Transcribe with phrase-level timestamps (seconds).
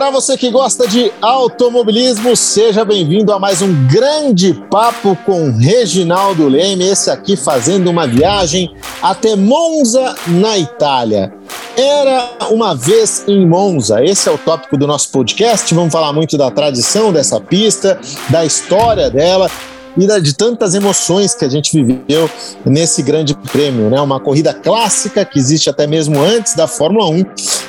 [0.00, 6.48] Para você que gosta de automobilismo, seja bem-vindo a mais um grande papo com Reginaldo
[6.48, 6.88] Leme.
[6.88, 11.34] Esse aqui fazendo uma viagem até Monza, na Itália.
[11.76, 14.02] Era uma vez em Monza.
[14.02, 15.74] Esse é o tópico do nosso podcast.
[15.74, 19.50] Vamos falar muito da tradição dessa pista, da história dela
[19.96, 22.28] e de tantas emoções que a gente viveu
[22.64, 24.00] nesse grande prêmio, né?
[24.00, 27.24] Uma corrida clássica que existe até mesmo antes da Fórmula 1.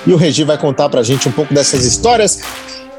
[0.07, 2.39] E o Regi vai contar para a gente um pouco dessas histórias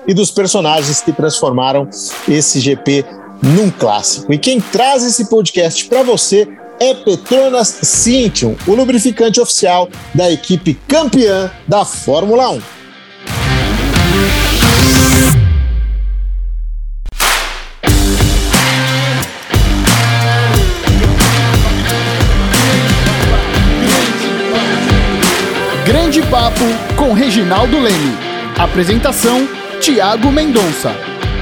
[0.06, 1.88] e dos personagens que transformaram
[2.28, 3.04] esse GP
[3.42, 4.32] num clássico.
[4.32, 6.48] E quem traz esse podcast para você
[6.80, 12.81] é Petronas Cintium, o lubrificante oficial da equipe campeã da Fórmula 1.
[25.92, 26.64] Grande Papo
[26.96, 28.16] com Reginaldo Leme.
[28.58, 29.46] Apresentação:
[29.78, 30.90] Tiago Mendonça.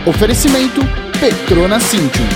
[0.04, 0.80] Oferecimento:
[1.20, 2.26] Petrona Cintium.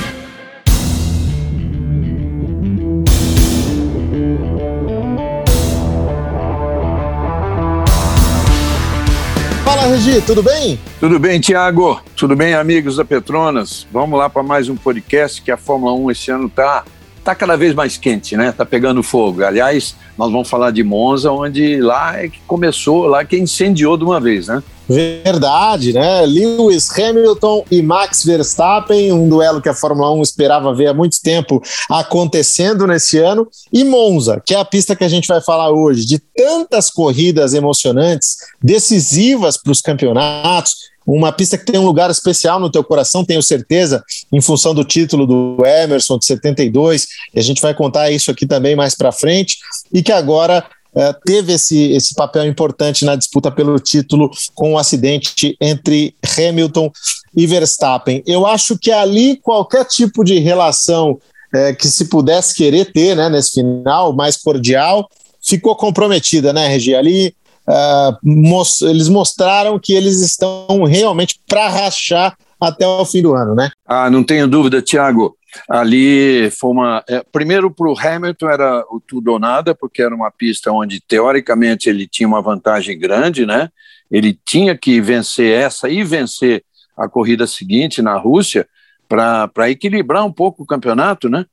[9.65, 10.78] Fala, Regi, tudo bem?
[11.01, 12.01] Tudo bem, Tiago?
[12.15, 13.89] Tudo bem, amigos da Petronas?
[13.91, 16.84] Vamos lá para mais um podcast que a Fórmula 1 esse ano está
[17.25, 18.53] tá cada vez mais quente, né?
[18.53, 19.42] Tá pegando fogo.
[19.42, 24.05] Aliás, nós vamos falar de Monza, onde lá é que começou, lá que incendiou de
[24.05, 24.62] uma vez, né?
[24.86, 26.27] Verdade, né?
[26.27, 31.22] Lewis Hamilton e Max Verstappen, um duelo que a Fórmula 1 esperava ver há muito
[31.22, 35.70] tempo acontecendo nesse ano, e Monza, que é a pista que a gente vai falar
[35.70, 40.75] hoje, de tantas corridas emocionantes, decisivas para os campeonatos,
[41.06, 44.02] uma pista que tem um lugar especial no teu coração, tenho certeza,
[44.33, 48.47] em função do título do Emerson de 72, e a gente vai contar isso aqui
[48.47, 49.58] também mais para frente,
[49.92, 54.72] e que agora é, teve esse, esse papel importante na disputa pelo título com o
[54.75, 56.91] um acidente entre Hamilton
[57.36, 58.22] e Verstappen.
[58.27, 61.19] Eu acho que ali qualquer tipo de relação
[61.53, 65.09] é, que se pudesse querer ter né, nesse final, mais cordial,
[65.43, 66.94] ficou comprometida, né, Regi?
[66.94, 67.34] Ali
[67.69, 73.54] uh, mos eles mostraram que eles estão realmente para rachar até o fim do ano,
[73.54, 73.70] né?
[73.86, 75.36] Ah, não tenho dúvida, Thiago.
[75.69, 77.04] Ali foi uma.
[77.08, 81.00] É, primeiro, para o Hamilton era o tudo ou nada, porque era uma pista onde,
[81.00, 83.69] teoricamente, ele tinha uma vantagem grande, né?
[84.10, 86.64] Ele tinha que vencer essa e vencer
[86.96, 88.66] a corrida seguinte na Rússia
[89.08, 91.46] para equilibrar um pouco o campeonato, né?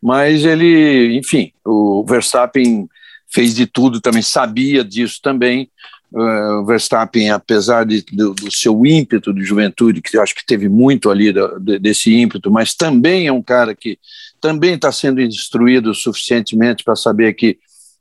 [0.00, 2.88] Mas ele, enfim, o Verstappen
[3.30, 5.70] fez de tudo também, sabia disso também.
[6.10, 10.46] Uh, o Verstappen, apesar de, do, do, seu ímpeto de juventude, que eu acho que
[10.46, 13.98] teve muito ali de, desse ímpeto, mas também é um cara que
[14.40, 17.58] também está sendo instruído suficientemente para saber que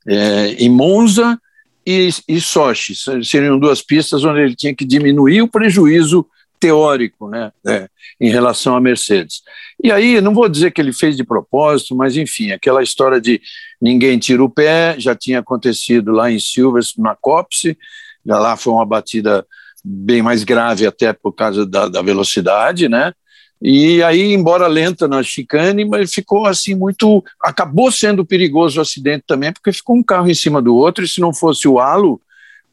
[0.08, 1.38] é, em Monza
[1.86, 2.94] e, e Sochi
[3.26, 6.26] seriam duas pistas onde ele tinha que diminuir o prejuízo
[6.60, 7.88] teórico né, é,
[8.20, 9.42] em relação à Mercedes.
[9.84, 13.42] E aí, não vou dizer que ele fez de propósito, mas enfim, aquela história de
[13.82, 17.78] ninguém tira o pé, já tinha acontecido lá em Silverstone, na Copse,
[18.26, 19.46] já lá foi uma batida
[19.84, 23.14] bem mais grave até por causa da, da velocidade, né?
[23.62, 27.24] E aí, embora lenta na chicane, mas ficou assim muito.
[27.42, 31.08] Acabou sendo perigoso o acidente também, porque ficou um carro em cima do outro, e
[31.08, 32.22] se não fosse o halo,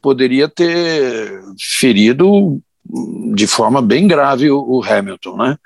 [0.01, 1.41] poderia ter
[1.79, 2.61] ferido
[3.33, 5.57] de forma bem grave o, o Hamilton, né?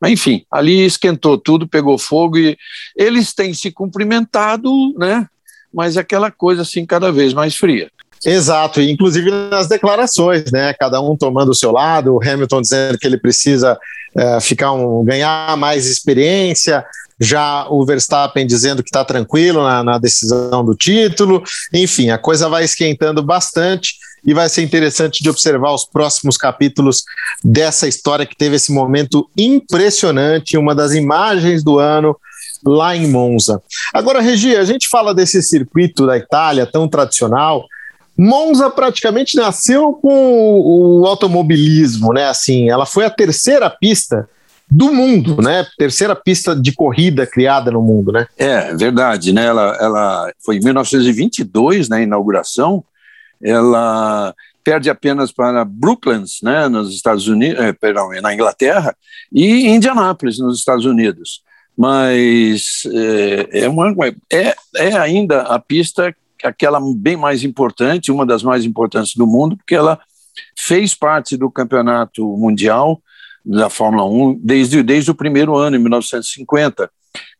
[0.00, 2.56] Mas, enfim, ali esquentou tudo, pegou fogo e
[2.96, 5.26] eles têm se cumprimentado, né?
[5.72, 7.90] Mas aquela coisa assim cada vez mais fria.
[8.24, 10.72] Exato, inclusive nas declarações, né?
[10.74, 13.78] Cada um tomando o seu lado, o Hamilton dizendo que ele precisa
[14.16, 16.84] é, ficar um, ganhar mais experiência,
[17.20, 21.42] já o Verstappen dizendo que está tranquilo na, na, decisão do título.
[21.72, 27.04] Enfim, a coisa vai esquentando bastante e vai ser interessante de observar os próximos capítulos
[27.42, 32.16] dessa história que teve esse momento impressionante, uma das imagens do ano
[32.64, 33.62] lá em Monza.
[33.92, 37.64] Agora, Regi, a gente fala desse circuito da Itália tão tradicional.
[38.16, 42.24] Monza praticamente nasceu com o automobilismo, né?
[42.24, 44.28] Assim, ela foi a terceira pista
[44.70, 45.64] do mundo, né?
[45.78, 48.26] Terceira pista de corrida criada no mundo, né?
[48.36, 49.46] É, verdade, né?
[49.46, 52.84] Ela, ela foi em 1922, na né, inauguração,
[53.42, 58.94] ela perde apenas para Brooklands, né, nos Estados Unidos, eh, perdão, na Inglaterra,
[59.32, 61.42] e Indianápolis, nos Estados Unidos.
[61.76, 63.94] Mas é, é, uma,
[64.30, 69.56] é, é ainda a pista aquela bem mais importante, uma das mais importantes do mundo,
[69.56, 69.98] porque ela
[70.56, 73.00] fez parte do campeonato mundial
[73.44, 76.90] da Fórmula 1 desde, desde o primeiro ano, em 1950.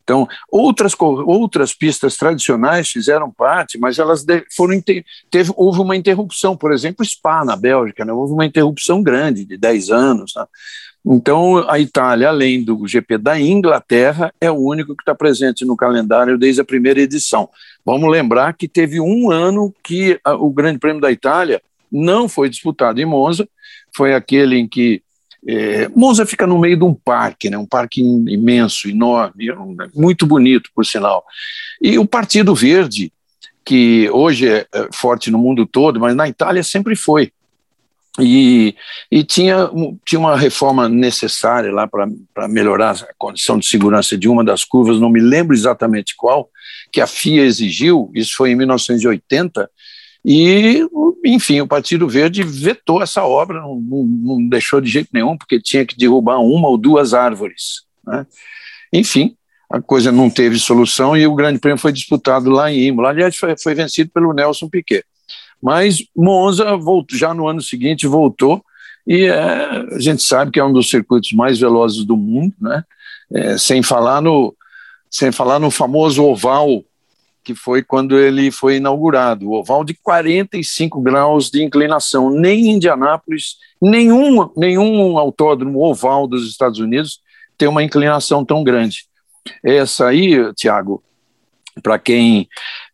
[0.09, 4.25] Então, outras, outras pistas tradicionais fizeram parte, mas elas
[4.55, 4.81] foram
[5.29, 8.11] teve, houve uma interrupção, por exemplo, Spa na Bélgica, né?
[8.11, 10.33] houve uma interrupção grande de 10 anos.
[10.35, 10.45] Né?
[11.05, 15.77] Então, a Itália, além do GP da Inglaterra, é o único que está presente no
[15.77, 17.47] calendário desde a primeira edição.
[17.85, 21.61] Vamos lembrar que teve um ano que o Grande Prêmio da Itália
[21.91, 23.47] não foi disputado em Monza,
[23.95, 25.03] foi aquele em que
[25.47, 29.47] é, Monza fica no meio de um parque, né, um parque imenso, enorme,
[29.95, 31.23] muito bonito, por sinal.
[31.81, 33.11] E o Partido Verde,
[33.63, 37.31] que hoje é, é forte no mundo todo, mas na Itália sempre foi.
[38.19, 38.75] E,
[39.09, 39.69] e tinha,
[40.05, 44.99] tinha uma reforma necessária lá para melhorar a condição de segurança de uma das curvas,
[44.99, 46.49] não me lembro exatamente qual,
[46.91, 49.69] que a FIA exigiu, isso foi em 1980,
[50.23, 50.85] e,
[51.25, 55.61] enfim, o Partido Verde vetou essa obra, não, não, não deixou de jeito nenhum, porque
[55.61, 57.83] tinha que derrubar uma ou duas árvores.
[58.05, 58.25] Né?
[58.91, 59.35] Enfim,
[59.69, 63.09] a coisa não teve solução e o Grande Prêmio foi disputado lá em Imola.
[63.09, 65.03] Aliás, foi, foi vencido pelo Nelson Piquet.
[65.61, 68.63] Mas Monza voltou, já no ano seguinte voltou
[69.05, 72.83] e é, a gente sabe que é um dos circuitos mais velozes do mundo, né?
[73.31, 74.55] É, sem falar no
[75.09, 76.83] sem falar no famoso oval
[77.49, 82.29] que foi quando ele foi inaugurado, o oval de 45 graus de inclinação.
[82.29, 87.21] Nem em Indianápolis, nenhum nenhum autódromo oval dos Estados Unidos
[87.57, 89.05] tem uma inclinação tão grande.
[89.63, 91.03] Essa aí, Tiago,
[91.81, 92.47] para quem,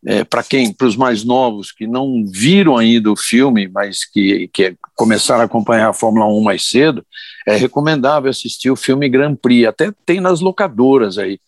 [0.06, 4.48] é, para quem, para os mais novos que não viram ainda o filme, mas que,
[4.54, 7.04] que começaram a acompanhar a Fórmula 1 mais cedo,
[7.46, 11.38] é recomendável assistir o filme Grand Prix, até tem nas locadoras aí.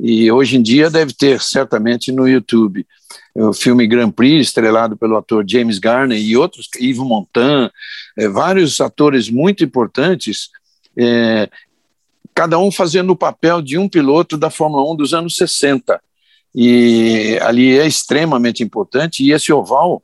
[0.00, 2.86] E hoje em dia deve ter certamente no YouTube.
[3.34, 7.70] O filme Grand Prix, estrelado pelo ator James Garner e outros, Yves Montand,
[8.16, 10.50] é, vários atores muito importantes,
[10.96, 11.48] é,
[12.34, 16.00] cada um fazendo o papel de um piloto da Fórmula 1 dos anos 60
[16.54, 20.02] e ali é extremamente importante, e esse oval,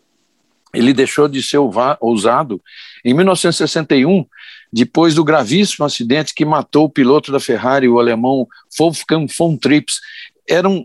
[0.73, 1.59] ele deixou de ser
[2.01, 2.61] usado
[3.05, 4.27] em 1961,
[4.75, 8.45] depois do gravíssimo acidente que matou o piloto da Ferrari, o alemão
[8.77, 10.01] Wolfgang von Trips.
[10.49, 10.85] Era um,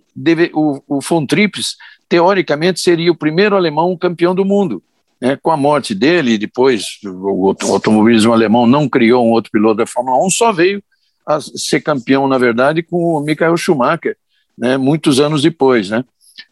[0.54, 1.76] o, o von Trips,
[2.08, 4.84] teoricamente, seria o primeiro alemão campeão do mundo.
[5.20, 9.78] Né, com a morte dele, depois o, o automobilismo alemão não criou um outro piloto
[9.78, 10.82] da Fórmula 1, só veio
[11.28, 14.16] a ser campeão, na verdade, com o Michael Schumacher,
[14.58, 16.06] né, muitos anos depois, né,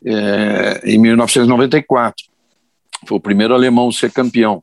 [0.03, 2.25] é, em 1994.
[3.05, 4.61] Foi o primeiro alemão a ser campeão.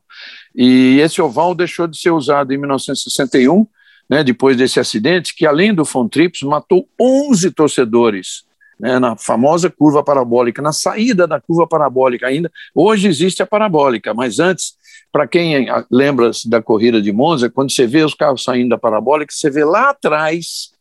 [0.55, 3.67] E esse oval deixou de ser usado em 1961,
[4.09, 8.43] né, depois desse acidente, que além do Von Trips, matou 11 torcedores
[8.79, 12.51] né, na famosa curva parabólica, na saída da curva parabólica ainda.
[12.73, 14.75] Hoje existe a parabólica, mas antes,
[15.11, 19.33] para quem lembra da corrida de Monza, quando você vê os carros saindo da parabólica,
[19.33, 20.71] você vê lá atrás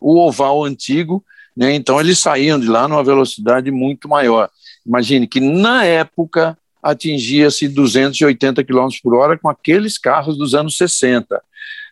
[0.00, 1.24] o oval antigo
[1.56, 1.74] né?
[1.74, 4.50] Então, eles saíam de lá numa velocidade muito maior.
[4.84, 11.40] Imagine que, na época, atingia-se 280 km por hora com aqueles carros dos anos 60.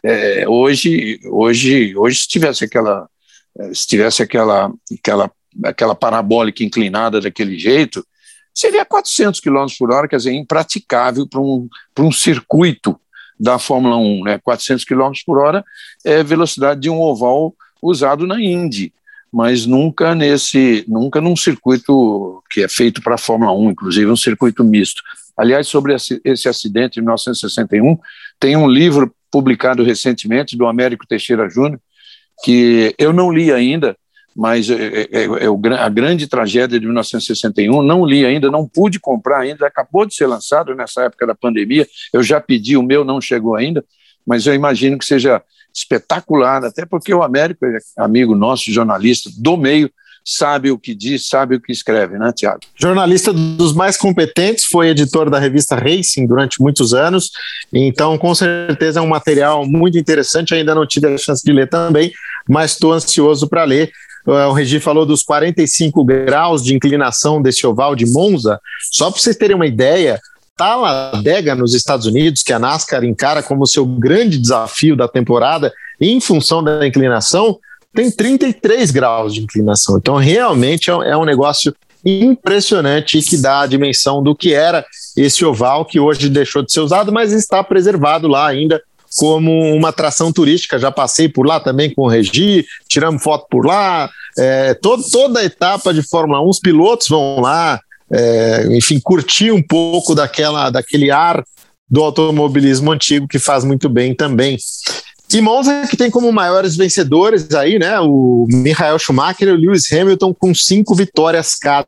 [0.03, 3.09] É, hoje, hoje, hoje, se tivesse aquela,
[3.59, 5.31] é, se tivesse aquela, aquela,
[5.65, 8.05] aquela parabólica inclinada daquele jeito,
[8.53, 12.99] seria 400 km por hora, quer dizer, impraticável para um, um circuito
[13.39, 14.25] da Fórmula 1.
[14.25, 14.39] Né?
[14.39, 15.65] 400 km por hora
[16.05, 18.93] é velocidade de um oval usado na Indy
[19.33, 24.17] mas nunca nesse, nunca num circuito que é feito para a Fórmula 1, inclusive um
[24.17, 25.03] circuito misto.
[25.37, 27.97] Aliás, sobre esse acidente de 1961,
[28.39, 31.81] tem um livro publicado recentemente do Américo Teixeira Júnior,
[32.45, 33.97] que eu não li ainda,
[34.37, 39.41] mas é, é, é, a grande tragédia de 1961, não li ainda, não pude comprar
[39.41, 43.21] ainda, acabou de ser lançado nessa época da pandemia, eu já pedi, o meu não
[43.21, 43.85] chegou ainda,
[44.27, 45.43] mas eu imagino que seja
[45.81, 49.91] espetacular, até porque o Américo é amigo nosso, jornalista do meio,
[50.25, 52.61] sabe o que diz, sabe o que escreve, né, Tiago?
[52.77, 57.31] Jornalista dos mais competentes, foi editor da revista Racing durante muitos anos,
[57.73, 60.55] então com certeza é um material muito interessante.
[60.55, 62.13] Ainda não tive a chance de ler também,
[62.49, 63.91] mas estou ansioso para ler.
[64.29, 68.61] É, o Regi falou dos 45 graus de inclinação desse oval de Monza.
[68.93, 70.21] Só para vocês terem uma ideia,
[70.61, 76.21] Talladega nos Estados Unidos, que a NASCAR encara como seu grande desafio da temporada, em
[76.21, 77.59] função da inclinação,
[77.95, 79.97] tem 33 graus de inclinação.
[79.97, 81.75] Então, realmente é um é negócio
[82.05, 84.85] impressionante que dá a dimensão do que era
[85.17, 88.83] esse oval, que hoje deixou de ser usado, mas está preservado lá ainda
[89.17, 90.79] como uma atração turística.
[90.79, 94.11] Já passei por lá também com o Regi, tiramos foto por lá.
[94.39, 97.81] É, todo, toda a etapa de Fórmula 1, os pilotos vão lá,
[98.13, 101.45] é, enfim, curtir um pouco daquela, daquele ar
[101.89, 104.57] do automobilismo antigo que faz muito bem também.
[105.33, 109.91] E Monza que tem como maiores vencedores aí, né, o Michael Schumacher e o Lewis
[109.93, 111.87] Hamilton com cinco vitórias cada.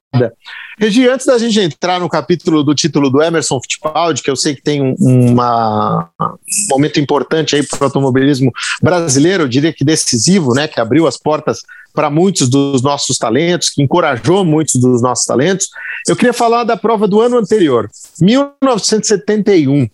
[0.78, 4.54] Regi, antes da gente entrar no capítulo do título do Emerson Fittipaldi, que eu sei
[4.54, 6.36] que tem um, uma, um
[6.70, 11.16] momento importante aí para o automobilismo brasileiro, eu diria que decisivo, né, que abriu as
[11.16, 11.58] portas
[11.92, 15.68] para muitos dos nossos talentos, que encorajou muitos dos nossos talentos,
[16.08, 17.88] eu queria falar da prova do ano anterior,
[18.20, 19.88] 1971.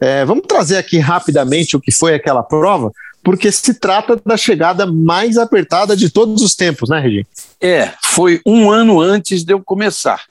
[0.00, 2.90] É, vamos trazer aqui rapidamente o que foi aquela prova,
[3.22, 7.26] porque se trata da chegada mais apertada de todos os tempos, né, Regi?
[7.60, 10.22] É, foi um ano antes de eu começar.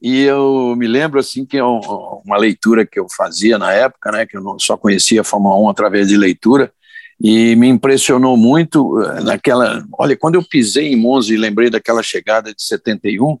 [0.00, 4.26] E eu me lembro assim que é uma leitura que eu fazia na época, né,
[4.26, 6.72] que eu só conhecia a Fórmula 1 através de leitura,
[7.20, 9.84] e me impressionou muito eh, naquela.
[9.98, 13.36] Olha, quando eu pisei em Monza e lembrei daquela chegada de 71,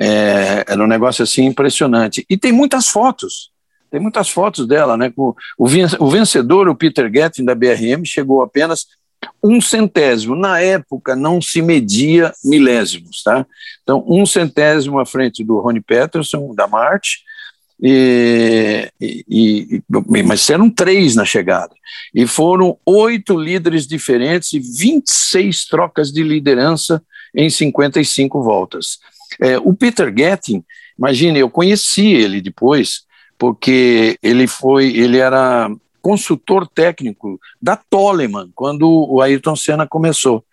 [0.00, 2.24] é, era um negócio assim impressionante.
[2.30, 3.50] E tem muitas fotos.
[3.90, 5.12] Tem muitas fotos dela, né?
[5.16, 8.86] O, o vencedor, o Peter Getting da BRM, chegou apenas
[9.42, 10.36] um centésimo.
[10.36, 13.46] Na época não se media milésimos, tá?
[13.82, 17.20] Então, um centésimo à frente do Ronnie Peterson, da Marte,
[17.80, 19.82] e, e, e,
[20.24, 21.74] mas eram três na chegada.
[22.14, 27.02] E foram oito líderes diferentes e 26 trocas de liderança
[27.34, 28.98] em 55 voltas.
[29.40, 30.64] É, o Peter Getting,
[30.98, 33.02] imagine, eu conheci ele depois,
[33.38, 35.70] porque ele foi, ele era
[36.02, 40.44] consultor técnico da Toleman quando o Ayrton Senna começou.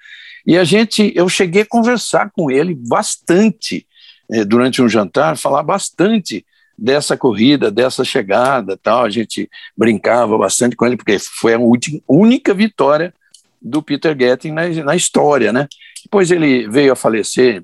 [0.45, 3.87] E a gente, eu cheguei a conversar com ele bastante
[4.31, 6.45] eh, durante um jantar, falar bastante
[6.77, 9.03] dessa corrida, dessa chegada, tal.
[9.03, 13.13] A gente brincava bastante com ele porque foi a última, única vitória
[13.61, 15.67] do Peter Getting na, na história, né?
[16.03, 17.63] Depois ele veio a falecer,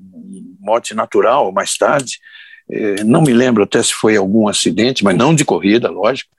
[0.60, 2.20] morte natural, mais tarde.
[2.70, 6.30] É, não me lembro até se foi algum acidente, mas não de corrida, lógico.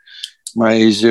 [0.54, 1.02] Mas,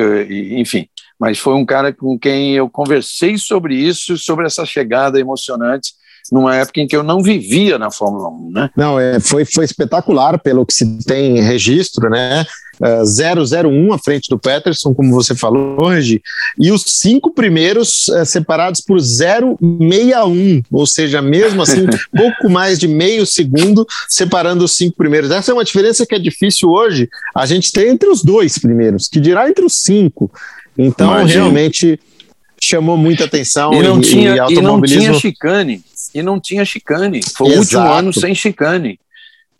[0.52, 0.86] enfim,
[1.18, 5.94] mas foi um cara com quem eu conversei sobre isso, sobre essa chegada emocionante
[6.30, 8.70] numa época em que eu não vivia na Fórmula 1, né?
[8.76, 12.44] Não, é, foi, foi espetacular pelo que se tem registro, né?
[12.82, 16.20] Uh, 001 à frente do Peterson, como você falou, Regi,
[16.58, 22.88] e os cinco primeiros uh, separados por 061, ou seja, mesmo assim, pouco mais de
[22.88, 25.30] meio segundo separando os cinco primeiros.
[25.30, 29.06] Essa é uma diferença que é difícil hoje a gente ter entre os dois primeiros,
[29.06, 30.28] que dirá entre os cinco.
[30.76, 31.42] Então, Imagina.
[31.42, 32.00] realmente
[32.60, 33.72] chamou muita atenção.
[33.74, 35.82] E não, e, tinha, e, e não tinha chicane.
[36.14, 37.20] E não tinha chicane.
[37.34, 37.58] Foi Exato.
[37.58, 38.98] o último ano sem chicane.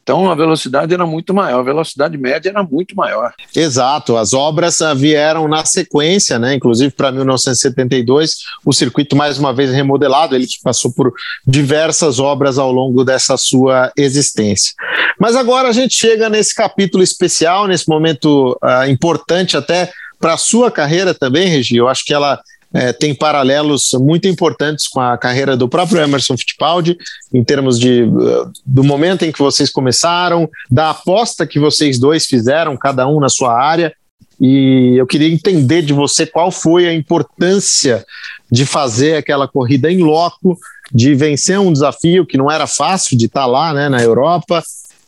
[0.03, 3.33] Então a velocidade era muito maior, a velocidade média era muito maior.
[3.55, 6.55] Exato, as obras vieram na sequência, né?
[6.55, 11.13] Inclusive para 1972, o circuito mais uma vez remodelado, ele passou por
[11.47, 14.75] diversas obras ao longo dessa sua existência.
[15.19, 20.39] Mas agora a gente chega nesse capítulo especial, nesse momento uh, importante até para a
[20.39, 21.77] sua carreira também, Regi.
[21.77, 22.41] Eu acho que ela
[22.75, 26.97] é, tem paralelos muito importantes com a carreira do próprio Emerson Fittipaldi,
[27.33, 32.27] em termos de, uh, do momento em que vocês começaram, da aposta que vocês dois
[32.27, 33.95] fizeram, cada um na sua área.
[34.41, 38.05] E eu queria entender de você qual foi a importância
[38.51, 40.59] de fazer aquela corrida em loco,
[40.93, 44.63] de vencer um desafio que não era fácil de estar lá né, na Europa,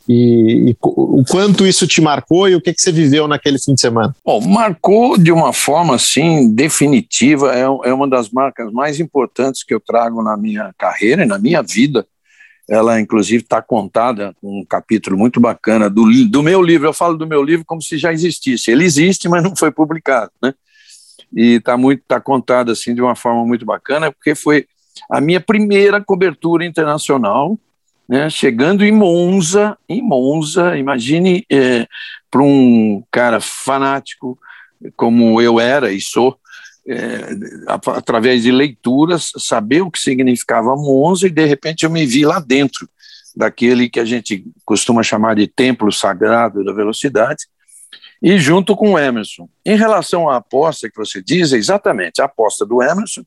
[0.08, 3.74] e, e, o quanto isso te marcou e o que, que você viveu naquele fim
[3.74, 4.14] de semana?
[4.24, 9.72] Bom, marcou de uma forma assim definitiva, é, é uma das marcas mais importantes que
[9.72, 12.06] eu trago na minha carreira e na minha vida.
[12.68, 16.88] Ela, inclusive, está contada com um capítulo muito bacana do, do meu livro.
[16.88, 18.70] Eu falo do meu livro como se já existisse.
[18.70, 20.54] Ele existe, mas não foi publicado, né?
[21.34, 24.66] E está muito, tá contado assim de uma forma muito bacana, porque foi
[25.10, 27.58] a minha primeira cobertura internacional
[28.08, 31.86] né, chegando em Monza, em Monza, imagine é,
[32.30, 34.38] para um cara fanático
[34.96, 36.38] como eu era e sou,
[36.86, 37.28] é,
[37.66, 42.40] através de leituras, saber o que significava Monza e de repente eu me vi lá
[42.40, 42.88] dentro
[43.34, 47.46] daquele que a gente costuma chamar de templo sagrado da velocidade,
[48.22, 49.48] e junto com o Emerson.
[49.66, 53.22] Em relação à aposta que você diz, é exatamente a aposta do Emerson,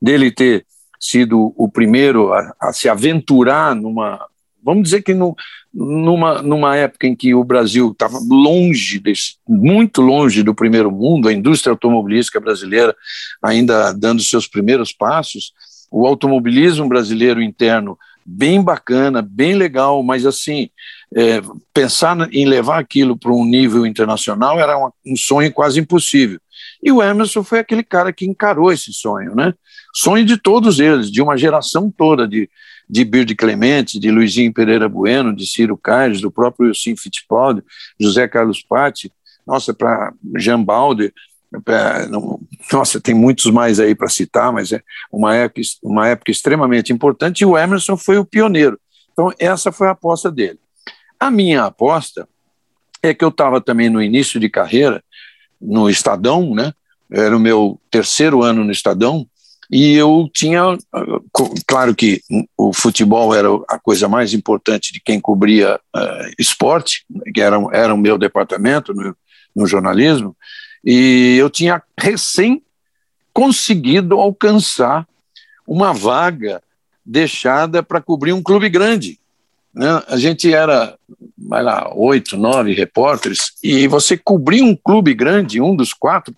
[0.00, 0.64] dele ter
[0.98, 4.24] sido o primeiro a, a se aventurar numa.
[4.62, 5.36] Vamos dizer que no,
[5.72, 11.28] numa, numa época em que o Brasil estava longe, desse, muito longe do primeiro mundo,
[11.28, 12.94] a indústria automobilística brasileira
[13.42, 15.52] ainda dando seus primeiros passos,
[15.90, 20.68] o automobilismo brasileiro interno bem bacana, bem legal, mas assim,
[21.16, 21.40] é,
[21.72, 24.76] pensar em levar aquilo para um nível internacional era
[25.06, 26.38] um sonho quase impossível.
[26.82, 29.54] E o Emerson foi aquele cara que encarou esse sonho, né?
[29.94, 32.48] Sonho de todos eles, de uma geração toda, de,
[32.88, 37.62] de Bird Clemente, de Luizinho Pereira Bueno, de Ciro Caires, do próprio Sim Fittipaldi,
[37.98, 39.12] José Carlos Patti,
[39.46, 41.12] nossa, para Jean Balder,
[41.66, 42.40] é, não,
[42.72, 47.40] nossa, tem muitos mais aí para citar, mas é uma época, uma época extremamente importante
[47.40, 48.78] e o Emerson foi o pioneiro.
[49.12, 50.58] Então, essa foi a aposta dele.
[51.18, 52.28] A minha aposta
[53.02, 55.02] é que eu estava também no início de carreira,
[55.60, 56.72] no Estadão, né?
[57.10, 59.26] Era o meu terceiro ano no Estadão,
[59.70, 60.78] e eu tinha,
[61.66, 62.22] claro que
[62.56, 67.92] o futebol era a coisa mais importante de quem cobria uh, esporte, que era, era
[67.92, 69.14] o meu departamento no,
[69.54, 70.34] no jornalismo,
[70.82, 72.62] e eu tinha recém
[73.32, 75.06] conseguido alcançar
[75.66, 76.62] uma vaga
[77.04, 79.18] deixada para cobrir um clube grande.
[79.74, 80.02] Né?
[80.08, 80.98] A gente era,
[81.36, 86.34] vai lá, oito, nove repórteres, e você cobrir um clube grande, um dos quatro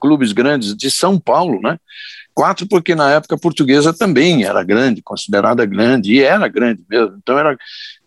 [0.00, 1.78] clubes grandes de São Paulo, né?
[2.34, 7.16] Quatro, porque na época portuguesa também era grande, considerada grande, e era grande mesmo.
[7.22, 7.56] Então era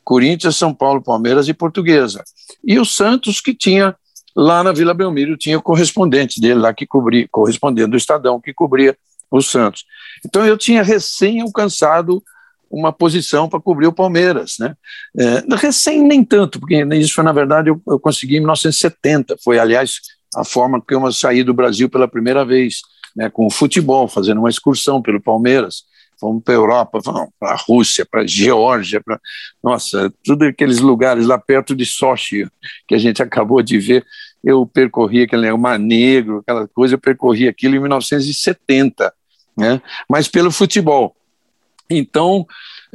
[0.04, 2.24] Corinthians, São Paulo, Palmeiras e Portuguesa.
[2.64, 3.96] E o Santos, que tinha
[4.36, 8.54] lá na Vila Belmiro, tinha o correspondente dele lá que cobria, correspondente do Estadão, que
[8.54, 8.98] cobria
[9.32, 9.86] o Santos.
[10.26, 12.22] Então eu tinha recém alcançado
[12.70, 14.76] uma posição para cobrir o Palmeiras, né?
[15.18, 19.38] É, recém nem tanto, porque isso foi na verdade eu, eu consegui em 1970.
[19.44, 20.00] Foi aliás
[20.36, 22.82] a forma que eu saí do Brasil pela primeira vez
[23.16, 25.84] né, com o futebol, fazendo uma excursão pelo Palmeiras.
[26.20, 27.00] Fomos para a Europa,
[27.40, 29.20] para a Rússia, para a Geórgia, para.
[29.64, 32.48] Nossa, tudo aqueles lugares lá perto de Sochi,
[32.88, 34.06] que a gente acabou de ver.
[34.44, 39.14] Eu percorri aquele o Mar Negro, aquela coisa, eu percorri aquilo em 1970,
[39.58, 39.82] né?
[40.08, 41.16] mas pelo futebol.
[41.90, 42.46] Então,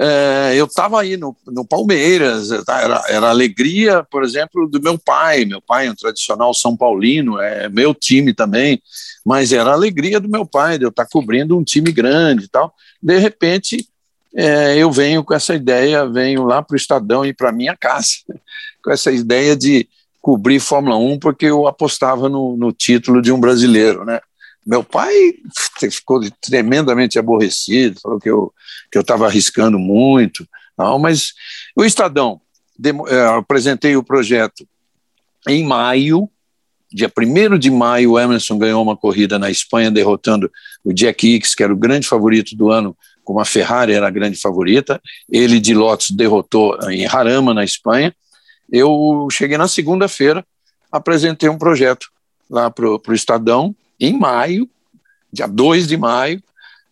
[0.01, 4.99] é, eu estava aí no, no Palmeiras, era, era a alegria, por exemplo, do meu
[4.99, 5.45] pai.
[5.45, 8.81] Meu pai é um tradicional São Paulino, é meu time também
[9.25, 12.75] mas era alegria do meu pai de eu estar cobrindo um time grande e tal.
[13.03, 13.87] De repente,
[14.35, 18.17] é, eu venho com essa ideia, venho lá para o Estadão e para minha casa,
[18.83, 19.89] com essa ideia de
[20.21, 24.21] cobrir Fórmula 1 porque eu apostava no, no título de um brasileiro, né?
[24.67, 25.35] Meu pai
[25.91, 28.53] ficou tremendamente aborrecido, falou que eu
[28.91, 31.33] que eu estava arriscando muito, não, mas
[31.77, 32.41] o Estadão,
[33.09, 34.67] é, apresentei o projeto
[35.47, 36.29] em maio,
[36.93, 40.51] dia 1 de maio, o Emerson ganhou uma corrida na Espanha, derrotando
[40.85, 44.11] o Jack Hicks, que era o grande favorito do ano, como a Ferrari era a
[44.11, 45.01] grande favorita.
[45.31, 48.15] Ele de Lotus derrotou em Jarama, na Espanha.
[48.73, 50.45] Eu cheguei na segunda-feira,
[50.91, 52.09] apresentei um projeto
[52.49, 54.69] lá para o Estadão, em maio,
[55.33, 56.43] dia 2 de maio,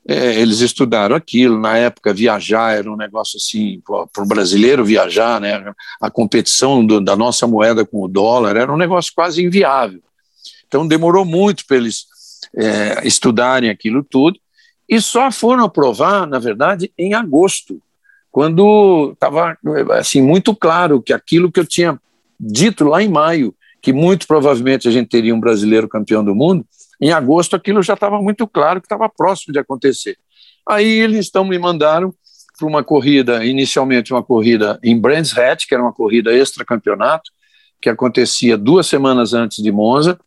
[0.06, 1.58] é, eles estudaram aquilo.
[1.58, 5.72] Na época, viajar era um negócio assim, para o brasileiro viajar, né?
[6.00, 10.00] a competição do, da nossa moeda com o dólar era um negócio quase inviável.
[10.66, 12.06] Então, demorou muito para eles
[12.56, 14.38] é, estudarem aquilo tudo,
[14.88, 17.80] e só foram aprovar, na verdade, em agosto,
[18.30, 19.56] quando estava
[19.98, 22.00] assim, muito claro que aquilo que eu tinha
[22.38, 26.64] dito lá em maio, que muito provavelmente a gente teria um brasileiro campeão do mundo,
[27.00, 30.16] em agosto, aquilo já estava muito claro que estava próximo de acontecer.
[30.68, 32.12] Aí eles então me mandaram
[32.58, 37.30] para uma corrida, inicialmente uma corrida em Brands Hatch, que era uma corrida extra-campeonato,
[37.80, 40.18] que acontecia duas semanas antes de Monza.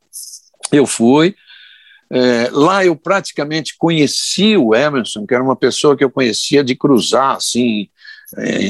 [0.71, 1.35] Eu fui.
[2.09, 6.75] É, lá eu praticamente conheci o Emerson, que era uma pessoa que eu conhecia de
[6.75, 7.89] cruzar, assim,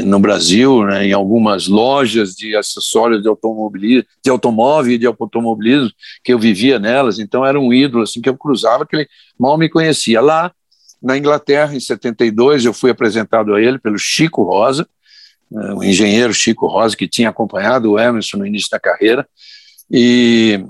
[0.04, 5.92] no Brasil, né, em algumas lojas de acessórios de automobilismo, de automóvel e de automobilismo,
[6.24, 9.08] que eu vivia nelas, então era um ídolo assim que eu cruzava, que ele
[9.40, 10.20] mal me conhecia.
[10.20, 10.52] Lá
[11.02, 14.88] na Inglaterra, em 72, eu fui apresentado a ele pelo Chico Rosa,
[15.52, 19.28] né, o engenheiro Chico Rosa, que tinha acompanhado o Emerson no início da carreira,
[19.92, 20.66] e,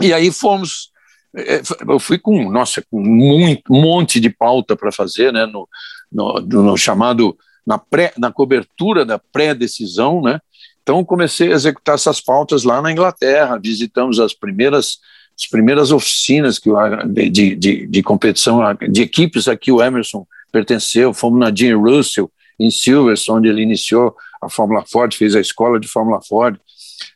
[0.00, 0.92] e aí fomos
[1.36, 5.68] é, eu fui com, nossa, com muito, um monte de pauta para fazer, né, no,
[6.10, 10.40] no, no chamado na, pré, na cobertura da pré-decisão, né?
[10.82, 14.98] Então comecei a executar essas pautas lá na Inglaterra, visitamos as primeiras
[15.36, 16.70] as primeiras oficinas que
[17.08, 22.30] de, de, de competição de equipes a que o Emerson pertenceu, fomos na Gene Russell
[22.58, 26.56] em Silverstone, onde ele iniciou a Fórmula Ford, fez a escola de Fórmula Ford,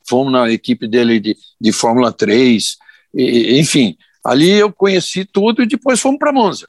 [0.08, 2.76] fomos na equipe dele de, de Fórmula 3,
[3.14, 6.68] e, enfim, ali eu conheci tudo e depois fomos para Monza.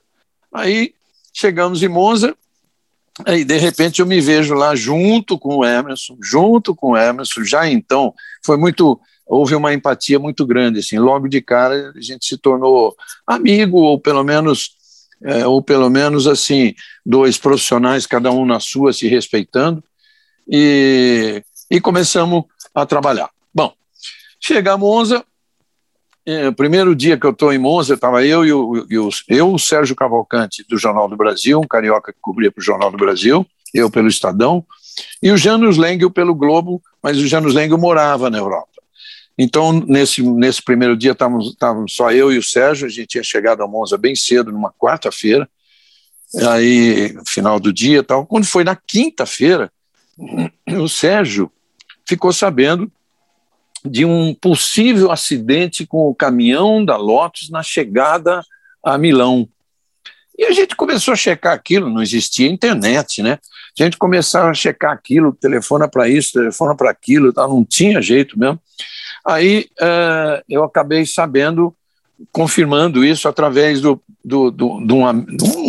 [0.54, 0.94] Aí
[1.34, 2.36] chegamos em Monza,
[3.26, 7.44] Aí, de repente, eu me vejo lá junto com o Emerson, junto com o Emerson,
[7.44, 12.26] já então, foi muito, houve uma empatia muito grande, assim, logo de cara a gente
[12.26, 12.96] se tornou
[13.28, 14.72] amigo, ou pelo menos,
[15.22, 16.74] é, ou pelo menos, assim,
[17.06, 19.84] dois profissionais, cada um na sua, se respeitando,
[20.48, 23.30] e, e começamos a trabalhar.
[23.54, 23.74] Bom,
[24.40, 25.26] chegamos a Monza,
[26.48, 29.54] o primeiro dia que eu estou em Monza, estava eu e o, e o, eu,
[29.54, 32.98] o Sérgio Cavalcante, do Jornal do Brasil, um carioca que cobria para o Jornal do
[32.98, 34.66] Brasil, eu pelo Estadão,
[35.24, 38.68] e o Janus Lengel pelo Globo, mas o Janus Lengel morava na Europa.
[39.38, 43.24] Então, nesse, nesse primeiro dia, estávamos, estávamos só eu e o Sérgio, a gente tinha
[43.24, 45.50] chegado a Monza bem cedo, numa quarta-feira,
[46.50, 48.26] aí, final do dia tal.
[48.26, 49.72] Quando foi na quinta-feira,
[50.78, 51.50] o Sérgio
[52.06, 52.92] ficou sabendo
[53.86, 58.42] de um possível acidente com o caminhão da Lotus na chegada
[58.84, 59.48] a Milão.
[60.38, 63.38] E a gente começou a checar aquilo, não existia internet, né?
[63.78, 67.48] A gente começava a checar aquilo, telefona para isso, telefona para aquilo, tá?
[67.48, 68.60] não tinha jeito mesmo.
[69.26, 71.76] Aí uh, eu acabei sabendo,
[72.32, 75.04] confirmando isso através do, do, do, de, um,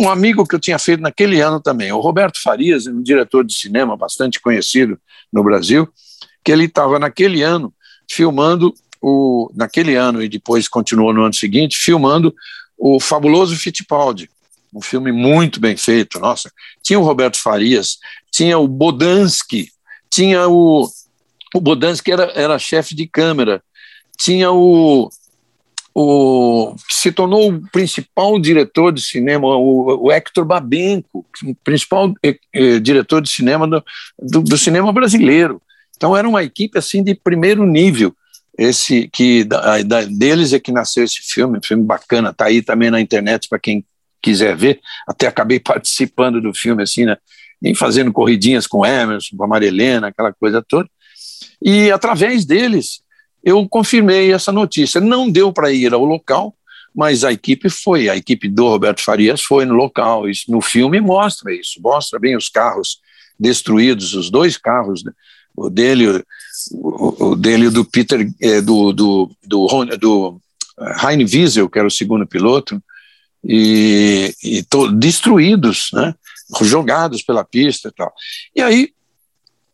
[0.03, 3.53] um amigo que eu tinha feito naquele ano também, o Roberto Farias, um diretor de
[3.53, 4.97] cinema bastante conhecido
[5.31, 5.87] no Brasil,
[6.43, 7.73] que ele estava naquele ano
[8.13, 12.33] filmando o, naquele ano e depois continuou no ano seguinte, filmando
[12.77, 14.29] o fabuloso Fittipaldi,
[14.73, 16.51] um filme muito bem feito, nossa.
[16.81, 17.97] Tinha o Roberto Farias,
[18.31, 19.69] tinha o Bodansky,
[20.09, 20.87] tinha o.
[21.53, 23.61] O Bodansky era, era chefe de câmera,
[24.17, 25.09] tinha o,
[25.93, 32.37] o se tornou o principal diretor de cinema, o, o Hector Babenco, o principal eh,
[32.53, 33.83] eh, diretor de cinema do,
[34.17, 35.61] do, do, cinema brasileiro.
[36.01, 38.11] Então era uma equipe assim de primeiro nível.
[38.57, 42.63] Esse que da, da, deles é que nasceu esse filme, um filme bacana, tá aí
[42.63, 43.85] também na internet para quem
[44.19, 47.17] quiser ver, até acabei participando do filme, assim, né?
[47.61, 50.89] E fazendo corridinhas com Emerson, com a Marilena, aquela coisa toda.
[51.61, 53.03] E através deles,
[53.43, 54.99] eu confirmei essa notícia.
[54.99, 56.55] Não deu para ir ao local,
[56.95, 60.27] mas a equipe foi, a equipe do Roberto Farias foi no local.
[60.27, 62.97] Isso, no filme mostra isso, mostra bem os carros
[63.39, 65.11] destruídos, os dois carros, né?
[65.55, 66.23] O dele,
[66.71, 70.41] o, o dele do Peter, é, do, do, do, do
[71.03, 72.81] Heine Wiesel, que era o segundo piloto,
[73.43, 76.13] e, e destruídos, né?
[76.61, 78.13] jogados pela pista e tal.
[78.55, 78.93] E aí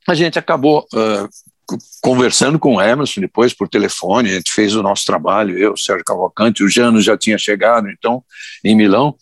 [0.07, 4.83] a gente acabou uh, conversando com o Emerson depois por telefone, a gente fez o
[4.83, 8.23] nosso trabalho, eu, Sérgio Cavalcante, o Jano já tinha chegado então
[8.63, 9.15] em Milão,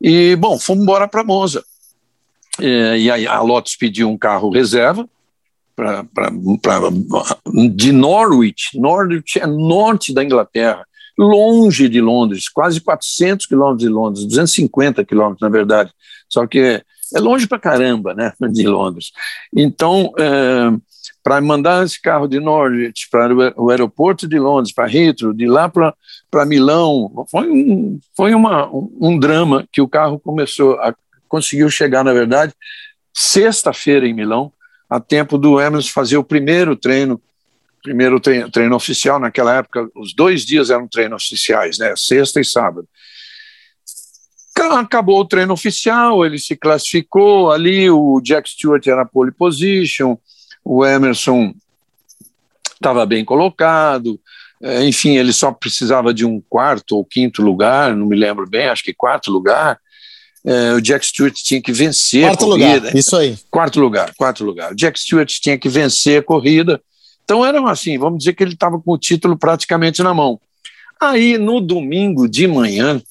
[0.00, 1.64] e bom, fomos embora para Monza.
[2.60, 5.08] E, e aí a Lotus pediu um carro reserva,
[5.74, 6.30] pra, pra,
[6.62, 6.80] pra,
[7.70, 10.84] de Norwich, Norwich é norte da Inglaterra,
[11.16, 15.92] longe de Londres, quase 400 quilômetros de Londres, 250 quilômetros, na verdade.
[16.28, 16.82] Só que
[17.14, 19.12] é longe para caramba, né, de Londres.
[19.54, 20.72] Então, é,
[21.22, 25.68] para mandar esse carro de Norwich para o aeroporto de Londres, para Heathrow, de lá
[25.68, 30.94] para Milão, foi, um, foi uma, um, um drama que o carro começou a
[31.34, 32.54] conseguiu chegar, na verdade,
[33.12, 34.52] sexta-feira em Milão,
[34.94, 37.20] a tempo do Emerson fazer o primeiro treino
[37.82, 41.92] primeiro treino, treino, oficial, naquela época, os dois dias eram treinos oficiais, né?
[41.96, 42.88] Sexta e sábado.
[44.56, 50.16] Acabou o treino oficial, ele se classificou ali, o Jack Stewart era pole position,
[50.64, 51.52] o Emerson
[52.72, 54.18] estava bem colocado,
[54.62, 58.68] é, enfim, ele só precisava de um quarto ou quinto lugar, não me lembro bem,
[58.68, 59.78] acho que quarto lugar.
[60.46, 62.74] É, o Jack Stewart tinha que vencer quarto a corrida.
[62.74, 63.38] Lugar, isso aí.
[63.50, 64.72] Quarto lugar, quarto lugar.
[64.72, 66.80] O Jack Stewart tinha que vencer a corrida
[67.24, 70.38] então era assim, vamos dizer que ele estava com o título praticamente na mão.
[71.00, 73.02] Aí no domingo de manhã,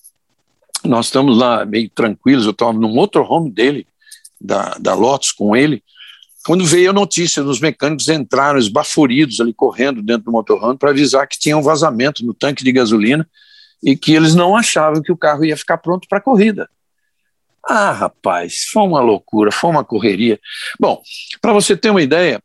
[0.86, 3.88] nós estamos lá meio tranquilos, eu estava no motorhome dele,
[4.39, 5.84] da, da Lotus com ele,
[6.46, 11.28] quando veio a notícia dos mecânicos entraram esbaforidos ali correndo dentro do motorhome para avisar
[11.28, 13.28] que tinha um vazamento no tanque de gasolina
[13.82, 16.69] e que eles não achavam que o carro ia ficar pronto para a corrida.
[17.65, 20.39] Ah, rapaz, foi uma loucura, foi uma correria.
[20.80, 21.02] Bom,
[21.41, 22.41] para você ter uma ideia,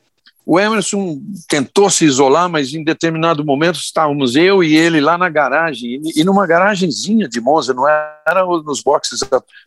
[0.47, 5.29] o Emerson tentou se isolar, mas em determinado momento estávamos eu e ele lá na
[5.29, 9.21] garagem, e numa garagenzinha de Monza, não era nos boxes.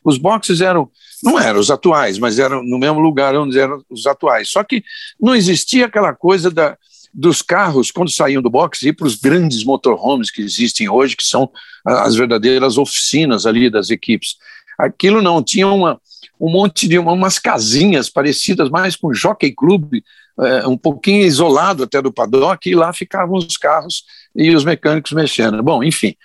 [0.03, 0.89] Os boxes eram,
[1.23, 4.49] não eram os atuais, mas eram no mesmo lugar onde eram os atuais.
[4.49, 4.83] Só que
[5.21, 6.75] não existia aquela coisa da,
[7.13, 11.23] dos carros, quando saíam do box, ir para os grandes motorhomes que existem hoje, que
[11.23, 11.47] são
[11.85, 14.35] as verdadeiras oficinas ali das equipes.
[14.81, 15.99] Aquilo não, tinha uma,
[16.39, 20.01] um monte de umas casinhas parecidas mais com Jockey Club,
[20.39, 24.03] é, um pouquinho isolado até do paddock, e lá ficavam os carros
[24.35, 25.61] e os mecânicos mexendo.
[25.61, 26.15] Bom, enfim,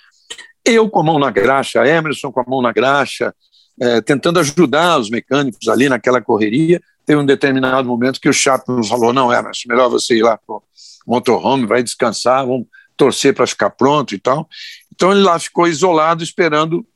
[0.64, 3.34] eu com a mão na graxa, Emerson com a mão na graxa,
[3.78, 6.80] é, tentando ajudar os mecânicos ali naquela correria.
[7.04, 10.56] Teve um determinado momento que o Chapman falou: Não, Emerson, melhor você ir lá para
[10.56, 10.62] o
[11.06, 12.66] motorhome, vai descansar, vamos
[12.96, 14.48] torcer para ficar pronto e tal.
[14.94, 16.86] Então ele lá ficou isolado, esperando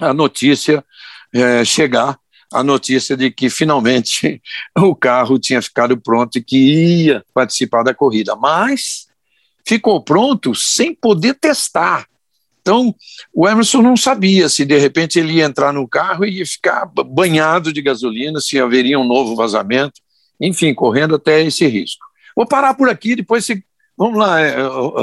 [0.00, 0.84] a notícia
[1.32, 2.18] é, chegar
[2.52, 4.42] a notícia de que finalmente
[4.76, 9.06] o carro tinha ficado pronto e que ia participar da corrida, mas
[9.66, 12.06] ficou pronto sem poder testar.
[12.60, 12.94] Então,
[13.32, 16.86] o Emerson não sabia se de repente ele ia entrar no carro e ia ficar
[16.86, 20.00] banhado de gasolina, se haveria um novo vazamento,
[20.40, 22.04] enfim, correndo até esse risco.
[22.36, 23.62] Vou parar por aqui, depois você
[24.00, 24.56] vamos lá, é,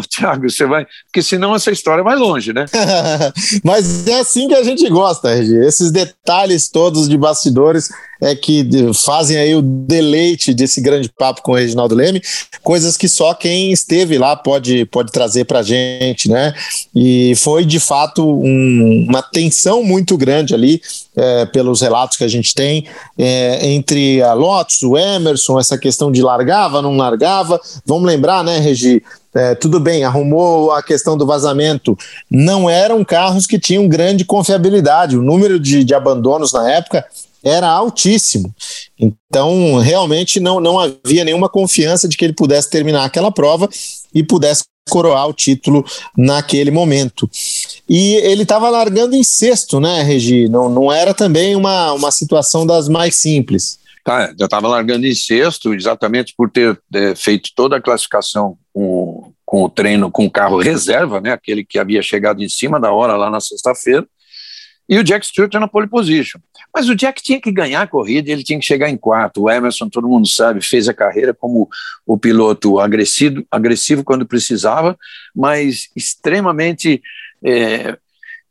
[0.09, 0.87] Tiago, você vai.
[1.05, 2.65] Porque senão essa história vai longe, né?
[3.63, 5.55] Mas é assim que a gente gosta, Regi.
[5.57, 7.89] Esses detalhes todos de bastidores
[8.21, 12.21] é que fazem aí o deleite desse grande papo com o Reginaldo Leme,
[12.63, 16.53] coisas que só quem esteve lá pode, pode trazer para gente, né?
[16.95, 20.81] E foi de fato um, uma tensão muito grande ali,
[21.15, 22.85] é, pelos relatos que a gente tem,
[23.17, 27.59] é, entre a Lotus, o Emerson, essa questão de largava, não largava.
[27.85, 29.01] Vamos lembrar, né, Regi?
[29.33, 31.97] É, tudo bem, arrumou a questão do vazamento.
[32.29, 35.17] Não eram carros que tinham grande confiabilidade.
[35.17, 37.05] O número de, de abandonos na época
[37.47, 38.53] era altíssimo.
[38.99, 43.69] Então, realmente não, não havia nenhuma confiança de que ele pudesse terminar aquela prova
[44.13, 45.85] e pudesse coroar o título
[46.17, 47.29] naquele momento.
[47.87, 50.47] E ele estava largando em sexto, né, Regi?
[50.47, 53.79] Não, não era também uma, uma situação das mais simples.
[54.03, 59.33] Tá, já estava largando em sexto, exatamente por ter é, feito toda a classificação com,
[59.45, 62.91] com o treino com o carro reserva, né, aquele que havia chegado em cima da
[62.91, 64.07] hora lá na sexta-feira
[64.89, 66.39] e o Jack Stewart na pole position.
[66.73, 69.43] Mas o Jack tinha que ganhar a corrida, ele tinha que chegar em quarto.
[69.43, 71.69] O Emerson, todo mundo sabe, fez a carreira como
[72.05, 74.97] o piloto agressivo, agressivo quando precisava,
[75.35, 77.01] mas extremamente
[77.43, 77.97] é,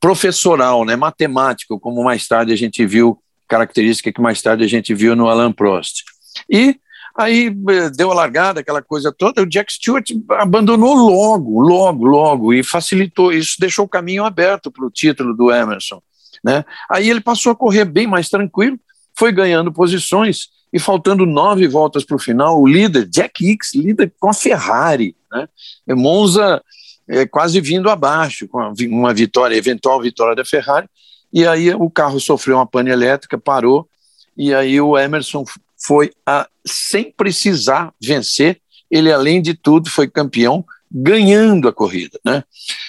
[0.00, 3.18] professoral, né, matemático, como mais tarde a gente viu,
[3.48, 6.02] característica que mais tarde a gente viu no Alan Prost.
[6.50, 6.78] E
[7.16, 12.52] aí é, deu a largada, aquela coisa toda, o Jack Stewart abandonou logo, logo, logo,
[12.52, 16.02] e facilitou isso, deixou o caminho aberto para o título do Emerson.
[16.46, 16.64] Né?
[16.88, 18.78] Aí ele passou a correr bem mais tranquilo,
[19.18, 24.12] foi ganhando posições e faltando nove voltas para o final, o líder, Jack Hicks, líder
[24.20, 25.48] com a Ferrari, né?
[25.88, 26.62] Monza
[27.08, 30.88] é, quase vindo abaixo, com uma vitória, eventual vitória da Ferrari,
[31.32, 33.88] e aí o carro sofreu uma pane elétrica, parou,
[34.36, 35.44] e aí o Emerson
[35.76, 42.44] foi a, sem precisar vencer, ele além de tudo foi campeão ganhando a corrida, né?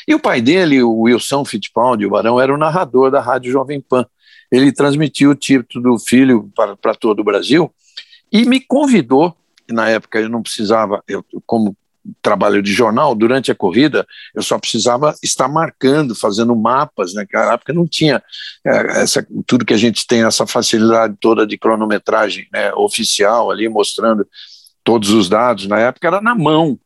[0.07, 3.81] E o pai dele, o Wilson Fittipaldi, o Barão, era o narrador da Rádio Jovem
[3.81, 4.05] Pan.
[4.51, 7.69] Ele transmitiu o título do filho para, para todo o Brasil
[8.31, 9.35] e me convidou,
[9.69, 11.75] na época eu não precisava, eu, como
[12.21, 17.21] trabalho de jornal, durante a corrida, eu só precisava estar marcando, fazendo mapas, né?
[17.21, 18.23] naquela época não tinha
[18.65, 23.67] é, essa, tudo que a gente tem, essa facilidade toda de cronometragem né, oficial ali,
[23.67, 24.25] mostrando
[24.83, 26.79] todos os dados, na época era na mão,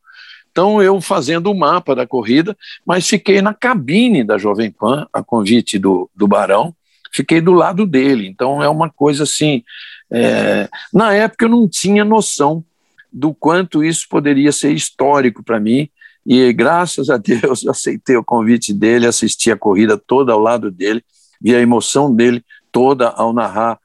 [0.51, 5.23] então, eu fazendo o mapa da corrida, mas fiquei na cabine da Jovem Pan, a
[5.23, 6.75] convite do, do Barão,
[7.11, 8.27] fiquei do lado dele.
[8.27, 9.63] Então, é uma coisa assim.
[10.11, 12.63] É, na época, eu não tinha noção
[13.11, 15.89] do quanto isso poderia ser histórico para mim,
[16.25, 20.69] e graças a Deus eu aceitei o convite dele, assisti a corrida toda ao lado
[20.69, 21.03] dele,
[21.41, 23.79] vi a emoção dele toda ao narrar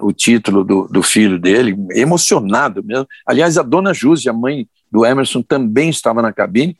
[0.00, 3.06] o título do, do, filho dele, emocionado mesmo.
[3.26, 6.76] Aliás, a dona Júzia, a mãe do Emerson, também estava na cabine.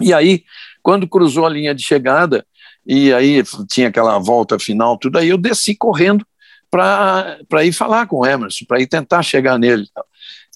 [0.00, 0.44] E aí,
[0.82, 2.44] quando cruzou a linha de chegada,
[2.84, 6.26] e aí tinha aquela volta final, tudo aí, eu desci correndo
[6.70, 9.86] para ir falar com o Emerson, para ir tentar chegar nele.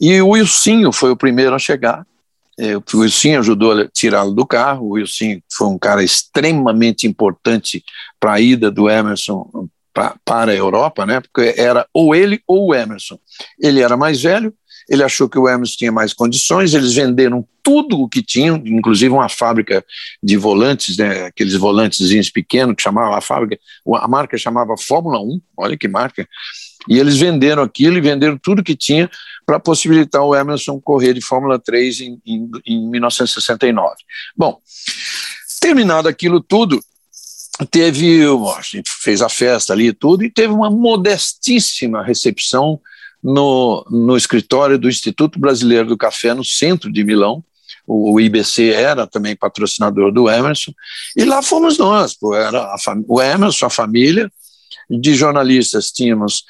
[0.00, 2.04] E o Wilsinho foi o primeiro a chegar.
[2.58, 4.86] É, o Wilson ajudou a tirá-lo do carro.
[4.86, 7.84] O Wilson foi um cara extremamente importante
[8.18, 11.22] para a ida do Emerson pra, para a Europa, né?
[11.22, 13.18] Porque era ou ele ou o Emerson.
[13.58, 14.52] Ele era mais velho,
[14.90, 19.12] ele achou que o Emerson tinha mais condições, eles venderam tudo o que tinham, inclusive
[19.12, 19.82] uma fábrica
[20.22, 23.58] de volantes, né, aqueles volantes pequenos que chamava a fábrica,
[23.94, 26.28] a marca chamava Fórmula 1, olha que marca,
[26.86, 29.10] e eles venderam aquilo e venderam tudo que tinha
[29.46, 33.96] para possibilitar o Emerson correr de Fórmula 3 em, em, em 1969.
[34.36, 34.60] Bom,
[35.58, 36.78] terminado aquilo tudo,
[37.64, 42.80] teve, a gente fez a festa ali e tudo, e teve uma modestíssima recepção
[43.22, 47.42] no, no escritório do Instituto Brasileiro do Café, no centro de Milão.
[47.88, 50.72] O, IBC era também patrocinador do Emerson,
[51.16, 52.74] e lá fomos nós, pô, era
[53.06, 54.30] o Emerson, a família,
[54.88, 56.44] de jornalistas tínhamos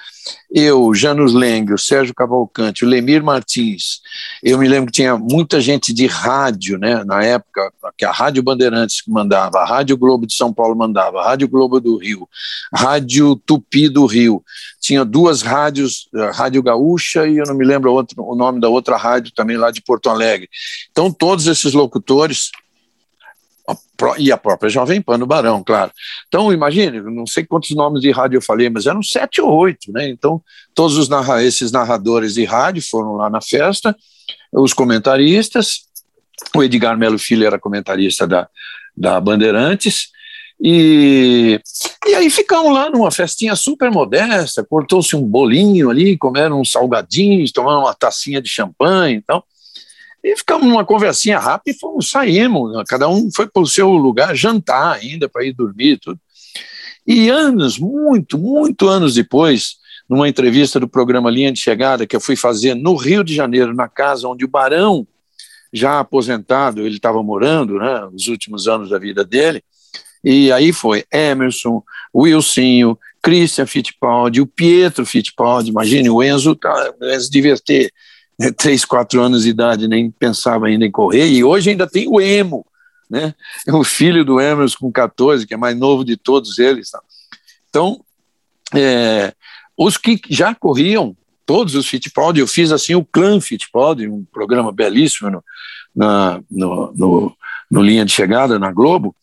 [0.50, 4.00] eu, Janus Leng, o Sérgio Cavalcante, o Lemir Martins.
[4.42, 8.42] Eu me lembro que tinha muita gente de rádio, né, na época, que a Rádio
[8.42, 12.28] Bandeirantes mandava, a Rádio Globo de São Paulo mandava, a Rádio Globo do Rio,
[12.72, 14.42] Rádio Tupi do Rio.
[14.80, 18.68] Tinha duas rádios, a Rádio Gaúcha e eu não me lembro outro, o nome da
[18.68, 20.48] outra rádio também lá de Porto Alegre.
[20.90, 22.50] Então, todos esses locutores
[24.18, 25.90] e a própria Jovem Pan no Barão, claro.
[26.28, 29.90] Então, imagine, não sei quantos nomes de rádio eu falei, mas eram sete ou oito,
[29.92, 30.08] né?
[30.08, 30.40] Então,
[30.74, 33.96] todos os narra esses narradores de rádio foram lá na festa,
[34.52, 35.86] os comentaristas,
[36.54, 38.48] o Edgar Melo Filho era comentarista da,
[38.96, 40.10] da Bandeirantes,
[40.60, 41.60] e,
[42.06, 47.52] e aí ficamos lá numa festinha super modesta, cortou-se um bolinho ali, comeram uns salgadinhos,
[47.52, 49.55] tomaram uma tacinha de champanhe e então, tal.
[50.26, 52.82] E ficamos numa conversinha rápida e fomos, saímos, né?
[52.88, 56.18] cada um foi para o seu lugar jantar ainda, para ir dormir tudo.
[57.06, 59.76] E anos, muito, muito anos depois,
[60.08, 63.72] numa entrevista do programa Linha de Chegada, que eu fui fazer no Rio de Janeiro,
[63.72, 65.06] na casa onde o Barão,
[65.72, 69.62] já aposentado, ele estava morando, né, os últimos anos da vida dele,
[70.24, 77.04] e aí foi Emerson, Wilsinho, Christian Fittipaldi, o Pietro Fittipaldi, imagine, o Enzo, tá, o
[77.04, 77.92] Enzo devia ter
[78.38, 82.06] né, três, quatro anos de idade, nem pensava ainda em correr, e hoje ainda tem
[82.08, 82.66] o Emo,
[83.08, 83.34] né?
[83.66, 86.90] É o filho do Emerson com 14, que é mais novo de todos eles.
[86.90, 87.00] Tá?
[87.70, 88.00] Então,
[88.74, 89.32] é,
[89.76, 94.72] os que já corriam, todos os Fittipaldi, eu fiz assim o clã Fittipaldi, um programa
[94.72, 95.44] belíssimo no,
[95.94, 97.36] na, no, no,
[97.70, 99.14] no Linha de Chegada, na Globo,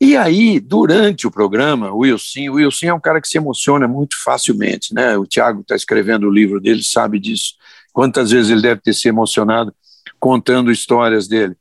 [0.00, 3.88] e aí, durante o programa, o Wilson, o Wilson é um cara que se emociona
[3.88, 5.18] muito facilmente, né?
[5.18, 7.54] O Tiago está escrevendo o livro dele, sabe disso.
[7.98, 9.74] Quantas vezes ele deve ter se emocionado
[10.20, 11.56] contando histórias dele.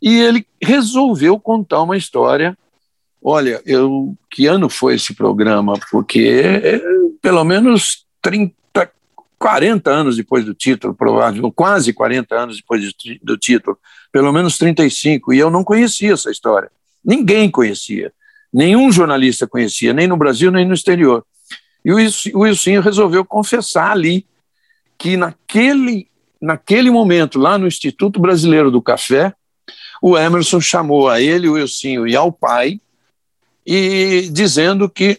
[0.00, 2.56] E ele resolveu contar uma história.
[3.22, 5.78] Olha, eu, que ano foi esse programa?
[5.90, 6.80] Porque é,
[7.20, 8.54] pelo menos 30,
[9.38, 12.82] 40 anos depois do título, provavelmente, quase 40 anos depois
[13.22, 13.76] do título,
[14.10, 16.70] pelo menos 35, e eu não conhecia essa história.
[17.04, 18.10] Ninguém conhecia.
[18.50, 21.26] Nenhum jornalista conhecia, nem no Brasil, nem no exterior.
[21.84, 21.96] E o
[22.38, 24.24] Wilson resolveu confessar ali
[25.04, 26.08] que naquele,
[26.40, 29.34] naquele momento, lá no Instituto Brasileiro do Café,
[30.00, 32.80] o Emerson chamou a ele, o Wilsinho e ao pai,
[33.66, 35.18] e dizendo que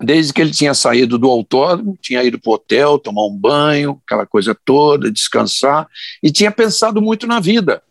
[0.00, 4.00] desde que ele tinha saído do autódromo, tinha ido para o hotel, tomar um banho,
[4.06, 5.86] aquela coisa toda, descansar,
[6.22, 7.82] e tinha pensado muito na vida.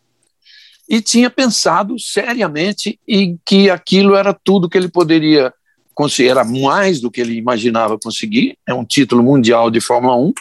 [0.88, 5.54] E tinha pensado seriamente em que aquilo era tudo que ele poderia
[5.94, 10.32] conseguir, era mais do que ele imaginava conseguir, é um título mundial de Fórmula 1,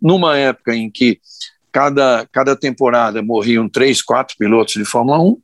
[0.00, 1.20] numa época em que
[1.72, 5.38] cada, cada temporada morriam três, quatro pilotos de Fórmula 1,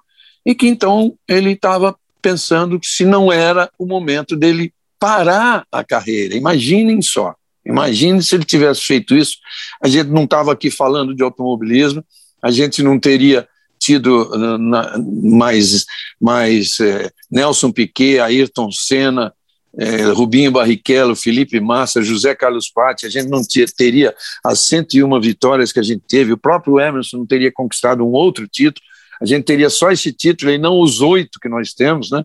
[0.47, 5.85] e que então ele estava pensando que se não era o momento dele parar a
[5.85, 6.35] carreira.
[6.35, 9.37] Imaginem só, imagine se ele tivesse feito isso,
[9.83, 12.05] a gente não estava aqui falando de automobilismo,
[12.43, 13.47] a gente não teria
[13.79, 15.85] tido na, mais,
[16.21, 19.33] mais é, Nelson Piquet, Ayrton Senna,
[19.79, 23.43] é, Rubinho Barrichello, Felipe Massa, José Carlos Patti, a gente não
[23.77, 28.13] teria as 101 vitórias que a gente teve, o próprio Emerson não teria conquistado um
[28.13, 28.85] outro título,
[29.21, 32.25] a gente teria só esse título e não os oito que nós temos, né?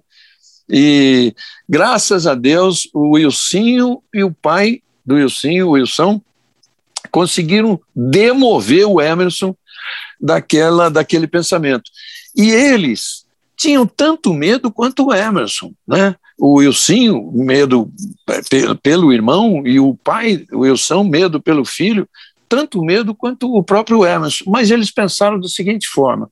[0.69, 1.33] E
[1.67, 6.21] graças a Deus, o Wilsinho e o pai do Wilsinho, o Wilson,
[7.11, 9.55] conseguiram demover o Emerson
[10.21, 11.89] daquela, daquele pensamento.
[12.35, 13.25] E eles
[13.57, 16.15] tinham tanto medo quanto o Emerson, né?
[16.39, 17.91] O Wilson, medo
[18.81, 22.07] pelo irmão, e o pai, o Wilson, medo pelo filho,
[22.47, 24.45] tanto medo quanto o próprio Emerson.
[24.47, 26.31] Mas eles pensaram da seguinte forma: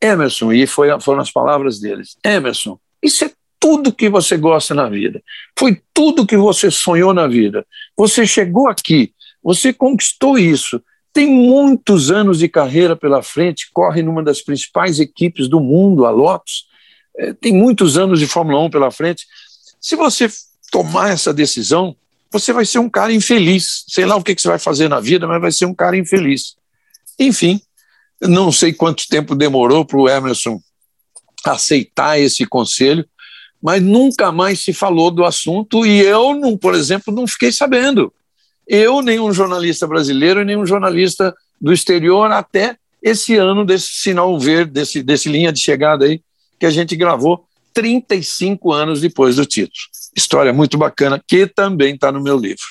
[0.00, 4.88] Emerson, e foi, foram as palavras deles: Emerson, isso é tudo que você gosta na
[4.88, 5.22] vida,
[5.58, 7.66] foi tudo que você sonhou na vida.
[7.96, 10.80] Você chegou aqui, você conquistou isso,
[11.14, 16.10] tem muitos anos de carreira pela frente, corre numa das principais equipes do mundo, a
[16.10, 16.68] Lotus
[17.40, 19.26] tem muitos anos de Fórmula 1 pela frente.
[19.80, 20.28] Se você
[20.70, 21.96] tomar essa decisão,
[22.30, 23.84] você vai ser um cara infeliz.
[23.88, 25.96] Sei lá o que, que você vai fazer na vida, mas vai ser um cara
[25.96, 26.56] infeliz.
[27.18, 27.60] Enfim,
[28.20, 30.60] não sei quanto tempo demorou para o Emerson
[31.44, 33.06] aceitar esse conselho,
[33.62, 38.12] mas nunca mais se falou do assunto e eu, não, por exemplo, não fiquei sabendo.
[38.66, 45.02] Eu, nenhum jornalista brasileiro, nenhum jornalista do exterior, até esse ano desse sinal verde, desse,
[45.02, 46.20] desse linha de chegada aí,
[46.58, 49.78] que a gente gravou 35 anos depois do título.
[50.16, 52.64] História muito bacana, que também está no meu livro.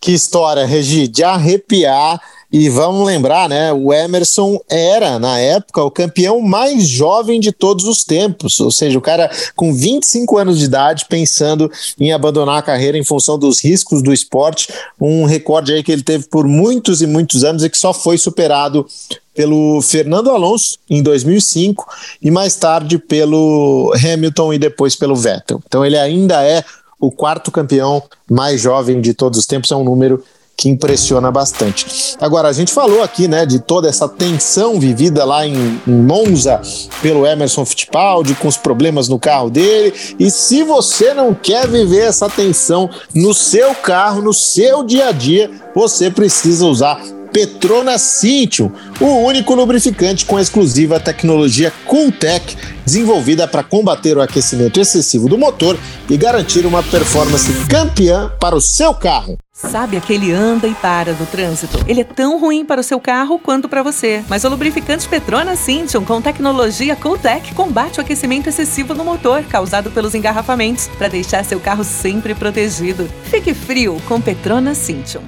[0.00, 2.20] Que história, Regi, de arrepiar.
[2.50, 3.72] E vamos lembrar, né?
[3.74, 8.58] O Emerson era, na época, o campeão mais jovem de todos os tempos.
[8.58, 13.04] Ou seja, o cara com 25 anos de idade pensando em abandonar a carreira em
[13.04, 14.68] função dos riscos do esporte.
[14.98, 18.16] Um recorde aí que ele teve por muitos e muitos anos e que só foi
[18.16, 18.86] superado
[19.34, 21.86] pelo Fernando Alonso em 2005
[22.20, 25.60] e mais tarde pelo Hamilton e depois pelo Vettel.
[25.66, 26.64] Então ele ainda é
[26.98, 30.24] o quarto campeão mais jovem de todos os tempos, é um número
[30.58, 32.16] que impressiona bastante.
[32.20, 36.60] Agora, a gente falou aqui, né, de toda essa tensão vivida lá em, em, Monza
[37.00, 39.94] pelo Emerson Fittipaldi, com os problemas no carro dele.
[40.18, 45.12] E se você não quer viver essa tensão no seu carro, no seu dia a
[45.12, 47.00] dia, você precisa usar
[47.32, 54.80] Petronas Cintium, o único lubrificante com a exclusiva tecnologia Cooltech, desenvolvida para combater o aquecimento
[54.80, 55.78] excessivo do motor
[56.10, 59.38] e garantir uma performance campeã para o seu carro.
[59.58, 61.84] Sabe aquele anda e para no trânsito?
[61.88, 64.24] Ele é tão ruim para o seu carro quanto para você.
[64.28, 69.90] Mas o lubrificante Petronas Cintium com tecnologia Cooltech combate o aquecimento excessivo no motor causado
[69.90, 73.10] pelos engarrafamentos para deixar seu carro sempre protegido.
[73.24, 75.22] Fique frio com Petronas Cintium.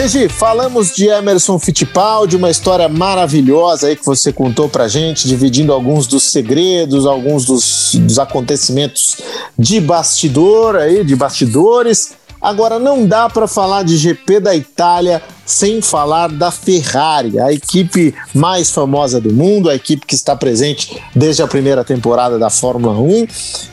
[0.00, 5.72] Regi, falamos de Emerson Fittipaldi, uma história maravilhosa aí que você contou pra gente, dividindo
[5.72, 9.16] alguns dos segredos, alguns dos, dos acontecimentos
[9.58, 12.12] de bastidor aí, de bastidores.
[12.40, 18.14] Agora não dá para falar de GP da Itália sem falar da Ferrari, a equipe
[18.32, 22.96] mais famosa do mundo, a equipe que está presente desde a primeira temporada da Fórmula
[23.00, 23.26] 1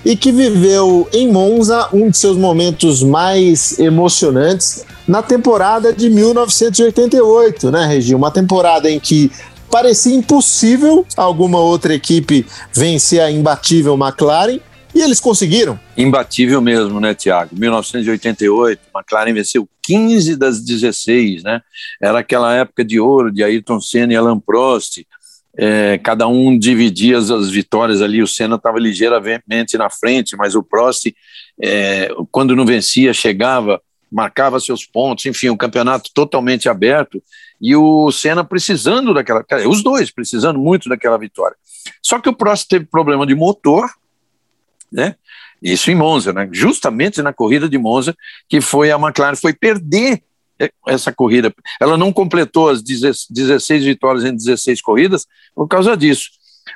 [0.03, 7.72] e que viveu em Monza um de seus momentos mais emocionantes na temporada de 1988,
[7.72, 8.16] né, Regi?
[8.16, 9.32] Uma temporada em que
[9.70, 14.60] parecia impossível alguma outra equipe vencer a imbatível McLaren
[14.93, 15.78] e eles conseguiram.
[15.97, 17.53] Imbatível mesmo, né, Tiago?
[17.53, 21.62] 1988, McLaren venceu 15 das 16, né?
[22.01, 25.06] Era aquela época de ouro de Ayrton Senna e Alain Prost.
[25.58, 28.22] É, cada um dividia as, as, vitórias ali.
[28.22, 31.14] O Senna estava ligeiramente na frente, mas o Prost,
[31.62, 33.82] é, quando não vencia, chegava,
[34.16, 35.26] marcava seus pontos.
[35.26, 37.22] Enfim, o um campeonato totalmente aberto
[37.61, 41.55] e o Senna precisando daquela, os dois precisando muito daquela vitória.
[42.01, 43.89] Só que o Prost teve problema de motor
[44.91, 45.16] né?
[45.61, 46.47] Isso em Monza, né?
[46.51, 48.16] Justamente na corrida de Monza,
[48.47, 50.24] que foi a McLaren foi perder
[50.88, 51.53] essa corrida.
[51.82, 56.30] Ela não completou as 16 vitórias em 16 corridas por causa disso.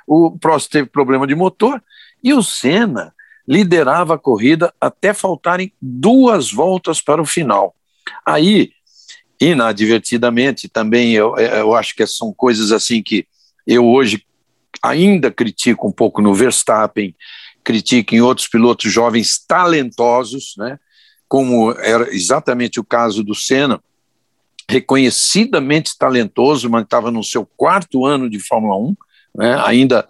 [0.06, 1.82] O Prost teve problema de motor
[2.22, 3.14] e o Senna
[3.50, 7.76] liderava a corrida até faltarem duas voltas para o final.
[8.26, 8.72] Aí,
[9.41, 13.28] inadvertidamente, também eu, eu acho que são coisas assim que
[13.66, 14.24] eu hoje
[14.84, 17.16] ainda critico um pouco no Verstappen
[17.64, 20.80] critiquem outros pilotos jovens talentosos, né,
[21.28, 23.80] como era exatamente o caso do Senna,
[24.68, 28.95] reconhecidamente talentoso, mas estava no seu quarto ano de Fórmula 1,
[29.36, 30.08] né, ainda,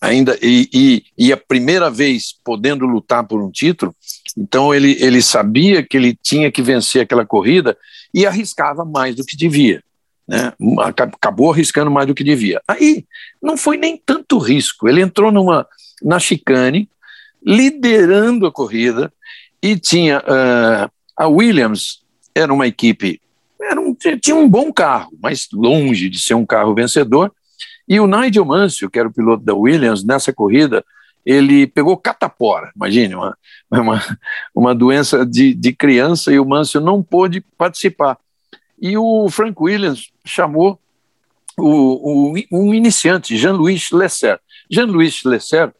[0.00, 3.94] ainda e, e, e, a primeira vez podendo lutar por um título,
[4.36, 7.76] então ele, ele sabia que ele tinha que vencer aquela corrida
[8.14, 9.82] e arriscava mais do que devia.
[10.26, 12.62] Né, acabou arriscando mais do que devia.
[12.66, 13.04] Aí
[13.42, 14.88] não foi nem tanto risco.
[14.88, 15.66] Ele entrou numa
[16.02, 16.88] na chicane,
[17.44, 19.12] liderando a corrida,
[19.62, 22.00] e tinha uh, a Williams,
[22.34, 23.20] era uma equipe,
[23.60, 27.32] era um, tinha um bom carro, mas longe de ser um carro vencedor,
[27.90, 30.84] e o Nigel Mansell, que era o piloto da Williams, nessa corrida,
[31.26, 33.36] ele pegou catapora, imagine, uma,
[33.68, 34.18] uma,
[34.54, 38.16] uma doença de, de criança, e o Mansell não pôde participar.
[38.80, 40.80] E o Frank Williams chamou
[41.58, 44.38] o, o, um iniciante, Jean-Louis Lesser.
[44.70, 45.74] Jean-Louis Lesser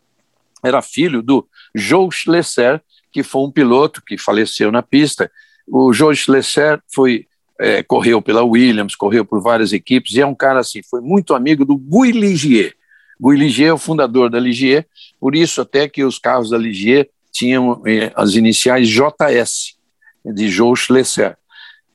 [0.65, 2.83] era filho do Joe Schlesser,
[3.13, 5.31] que foi um piloto que faleceu na pista.
[5.65, 7.29] O Joe Schlesser foi
[7.61, 11.35] é, correu pela Williams, correu por várias equipes, e é um cara assim, foi muito
[11.35, 12.75] amigo do Guy Ligier.
[13.21, 14.87] Guy Ligier é o fundador da Ligier,
[15.21, 19.77] por isso até que os carros da Ligier tinham é, as iniciais JS,
[20.25, 21.37] de Joe Schlesser.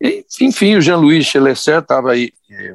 [0.01, 2.73] E, enfim, o Jean-Louis Schlesser estava aí, é,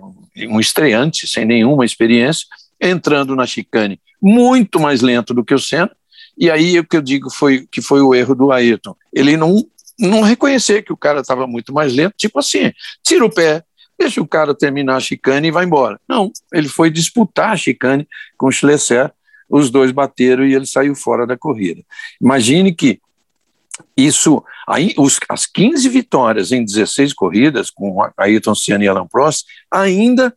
[0.48, 2.46] um estreante, sem nenhuma experiência,
[2.80, 5.90] entrando na chicane muito mais lento do que o Senna,
[6.36, 8.94] e aí o que eu digo foi que foi o erro do Ayrton.
[9.12, 9.64] Ele não,
[10.00, 12.72] não reconhecer que o cara estava muito mais lento, tipo assim,
[13.02, 13.62] tira o pé,
[13.98, 16.00] deixa o cara terminar a chicane e vai embora.
[16.08, 19.12] Não, ele foi disputar a chicane com o Schlesser,
[19.48, 21.82] os dois bateram e ele saiu fora da corrida.
[22.20, 23.00] Imagine que
[23.96, 29.46] isso, aí, os, as 15 vitórias em 16 corridas com Ayrton Senna e Alan Prost
[29.70, 30.34] ainda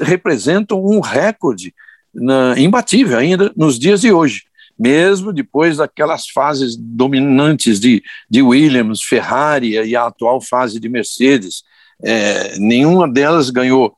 [0.00, 1.74] representam um recorde
[2.12, 4.49] na, imbatível ainda nos dias de hoje
[4.80, 11.62] mesmo depois daquelas fases dominantes de, de Williams, Ferrari e a atual fase de Mercedes.
[12.02, 13.94] É, nenhuma delas ganhou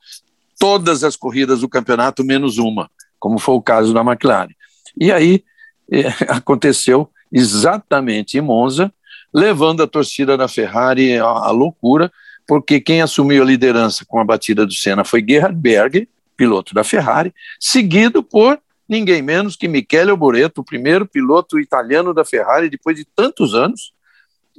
[0.59, 4.51] todas as corridas do campeonato, menos uma, como foi o caso da McLaren.
[4.99, 5.45] E aí
[5.89, 8.93] é, aconteceu exatamente em Monza,
[9.33, 12.11] levando a torcida da Ferrari à, à loucura,
[12.45, 16.83] porque quem assumiu a liderança com a batida do Senna foi Gerhard Berger, piloto da
[16.83, 22.97] Ferrari, seguido por ninguém menos que Michele Alboreto, o primeiro piloto italiano da Ferrari depois
[22.97, 23.93] de tantos anos.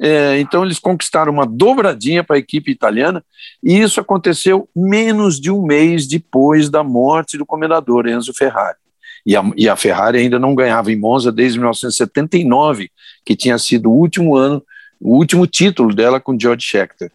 [0.01, 3.25] É, então eles conquistaram uma dobradinha para a equipe italiana
[3.63, 8.77] e isso aconteceu menos de um mês depois da morte do comendador Enzo Ferrari.
[9.25, 12.91] E a, e a Ferrari ainda não ganhava em Monza desde 1979,
[13.25, 14.63] que tinha sido o último ano,
[15.01, 17.11] o último título dela com George Scheckter.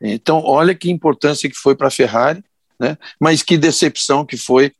[0.00, 2.44] Então, olha que importância que foi para a Ferrari
[2.78, 2.96] né?
[3.20, 4.72] Mas que decepção que foi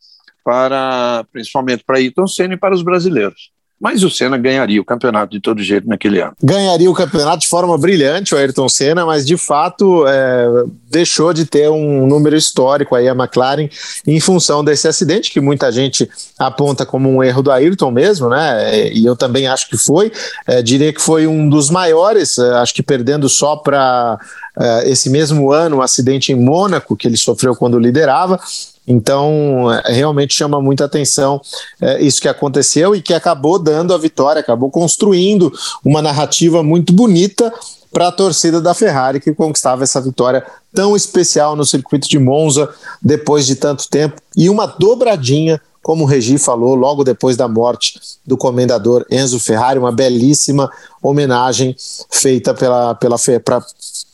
[0.49, 3.51] para, principalmente para Ayrton Senna e para os brasileiros.
[3.79, 6.33] Mas o Senna ganharia o campeonato de todo jeito naquele ano.
[6.43, 11.45] Ganharia o campeonato de forma brilhante, o Ayrton Senna, mas de fato é, deixou de
[11.45, 13.69] ter um número histórico aí a McLaren
[14.07, 18.91] em função desse acidente, que muita gente aponta como um erro do Ayrton mesmo, né?
[18.91, 20.11] E eu também acho que foi.
[20.47, 24.19] É, diria que foi um dos maiores, é, acho que perdendo só para
[24.59, 28.41] é, esse mesmo ano, o um acidente em Mônaco, que ele sofreu quando liderava.
[28.89, 31.41] Então, é, realmente chama muita atenção
[31.81, 35.53] é, isso que aconteceu e que acabou dando a vitória, acabou construindo
[35.85, 37.53] uma narrativa muito bonita
[37.93, 42.69] para a torcida da Ferrari que conquistava essa vitória tão especial no circuito de Monza
[43.01, 44.21] depois de tanto tempo.
[44.37, 49.79] E uma dobradinha, como o Regi falou, logo depois da morte do comendador Enzo Ferrari,
[49.79, 50.71] uma belíssima
[51.03, 51.75] homenagem
[52.11, 53.17] feita pela, pela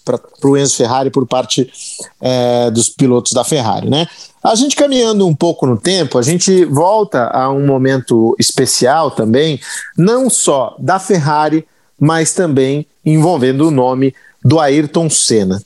[0.05, 1.68] para o Enzo Ferrari por parte
[2.20, 4.07] é, dos pilotos da Ferrari, né?
[4.41, 9.59] A gente caminhando um pouco no tempo, a gente volta a um momento especial também,
[9.99, 11.66] não só da Ferrari,
[11.99, 14.14] mas também envolvendo o nome
[14.45, 15.61] do Ayrton Senna.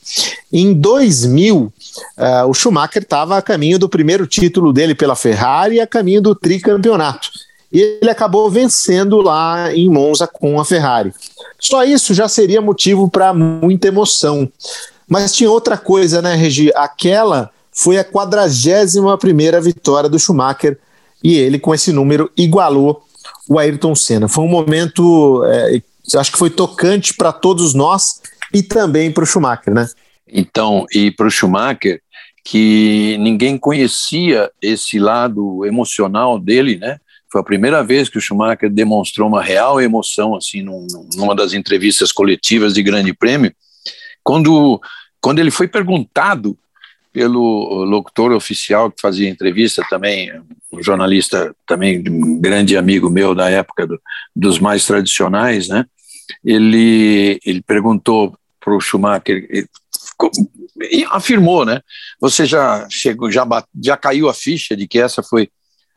[0.51, 1.71] Em 2000,
[2.17, 6.21] uh, o Schumacher estava a caminho do primeiro título dele pela Ferrari e a caminho
[6.21, 7.31] do tricampeonato.
[7.73, 11.13] E ele acabou vencendo lá em Monza com a Ferrari.
[11.59, 14.51] Só isso já seria motivo para muita emoção.
[15.07, 16.73] Mas tinha outra coisa, né, Regi?
[16.75, 20.79] Aquela foi a 41 primeira vitória do Schumacher
[21.23, 23.03] e ele, com esse número, igualou
[23.49, 24.29] o Ayrton Senna.
[24.29, 25.83] Foi um momento, é,
[26.17, 28.21] acho que foi tocante para todos nós
[28.53, 29.89] e também para o Schumacher, né?
[30.33, 32.01] Então, e para o Schumacher,
[32.45, 36.99] que ninguém conhecia esse lado emocional dele, né?
[37.31, 41.53] Foi a primeira vez que o Schumacher demonstrou uma real emoção, assim, num, numa das
[41.53, 43.53] entrevistas coletivas de Grande Prêmio,
[44.25, 44.81] quando,
[45.21, 46.57] quando ele foi perguntado
[47.13, 50.31] pelo locutor oficial que fazia entrevista também,
[50.73, 54.01] um jornalista também, um grande amigo meu da época do,
[54.35, 55.85] dos mais tradicionais, né?
[56.45, 59.47] Ele, ele perguntou para o Schumacher,
[61.11, 61.81] afirmou, né?
[62.21, 63.47] Você já chegou, já,
[63.83, 65.51] já caiu a ficha de que essa foi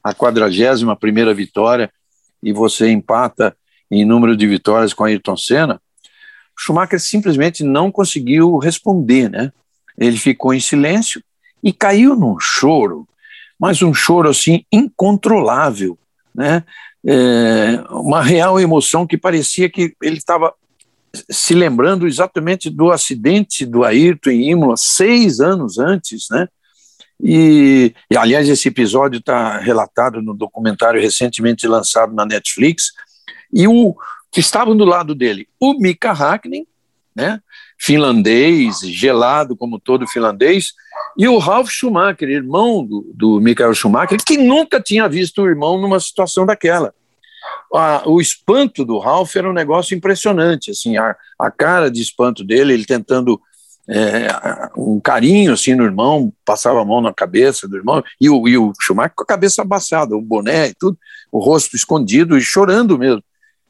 [0.04, 1.92] a 41 primeira vitória
[2.42, 3.56] e você empata
[3.90, 5.82] em número de vitórias com Ayrton Senna?
[6.58, 9.52] Schumacher simplesmente não conseguiu responder, né?
[9.98, 11.22] Ele ficou em silêncio
[11.64, 13.08] e caiu num choro,
[13.60, 15.98] mas um choro assim incontrolável,
[16.34, 16.64] né?
[17.04, 20.54] É, uma real emoção que parecia que ele estava
[21.30, 26.48] se lembrando exatamente do acidente do Ayrton em Imola seis anos antes, né?
[27.24, 32.92] E, e aliás, esse episódio está relatado no documentário recentemente lançado na Netflix.
[33.54, 33.96] E o
[34.32, 36.66] que estavam do lado dele, o Mika Hakkinen,
[37.16, 37.40] né?
[37.78, 40.74] finlandês, gelado como todo finlandês,
[41.18, 45.82] e o Ralf Schumacher, irmão do, do Michael Schumacher, que nunca tinha visto o irmão
[45.82, 46.94] numa situação daquela.
[47.74, 52.44] A, o espanto do Ralf era um negócio impressionante, assim, a, a cara de espanto
[52.44, 53.42] dele, ele tentando
[53.88, 54.28] é,
[54.78, 58.58] um carinho assim no irmão, passava a mão na cabeça do irmão, e o, e
[58.58, 60.98] o Schumacher com a cabeça abaçada, o boné e tudo,
[61.32, 63.24] o rosto escondido e chorando mesmo.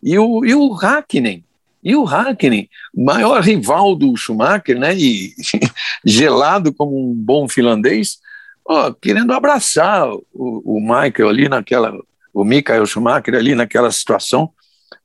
[0.03, 1.43] E o, e o Hakkinen,
[1.83, 5.33] e o Hakkinen, maior rival do Schumacher, né, e
[6.05, 8.19] gelado como um bom finlandês,
[8.67, 11.97] ó, querendo abraçar o, o Michael ali naquela,
[12.33, 14.51] o Michael Schumacher ali naquela situação,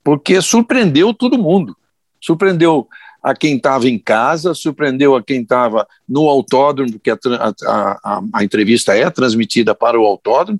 [0.03, 1.75] porque surpreendeu todo mundo.
[2.21, 2.87] Surpreendeu
[3.21, 8.21] a quem estava em casa, surpreendeu a quem estava no autódromo, porque a, a, a,
[8.33, 10.59] a, entrevista é transmitida para o autódromo,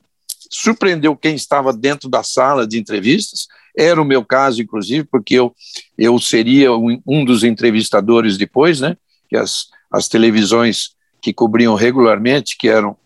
[0.50, 3.48] surpreendeu quem estava dentro da sala de entrevistas,
[3.78, 5.56] era o meu caso, inclusive, porque eu,
[5.98, 8.98] eu seria um, um dos entrevistadores depois, né?
[9.30, 12.98] Que as, as televisões que cobriam regularmente, que eram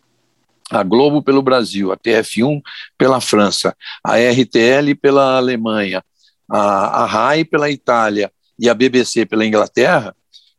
[0.71, 2.61] a Globo pelo Brasil, a TF1
[2.97, 6.03] pela França, a RTL pela Alemanha,
[6.49, 10.15] a, a RAI pela Itália e a BBC pela Inglaterra,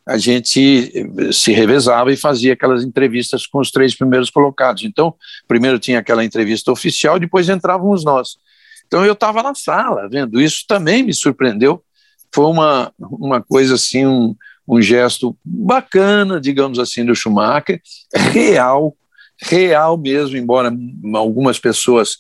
[0.07, 0.93] a gente
[1.33, 4.83] se revezava e fazia aquelas entrevistas com os três primeiros colocados.
[4.83, 5.15] Então,
[5.47, 8.37] primeiro tinha aquela entrevista oficial, depois entrávamos nós.
[8.87, 11.83] Então eu estava na sala vendo isso, também me surpreendeu.
[12.35, 14.35] Foi uma, uma coisa assim, um,
[14.69, 17.81] um gesto bacana, digamos assim, do Schumacher,
[18.33, 18.95] real,
[19.43, 20.73] real mesmo, embora
[21.15, 22.19] algumas pessoas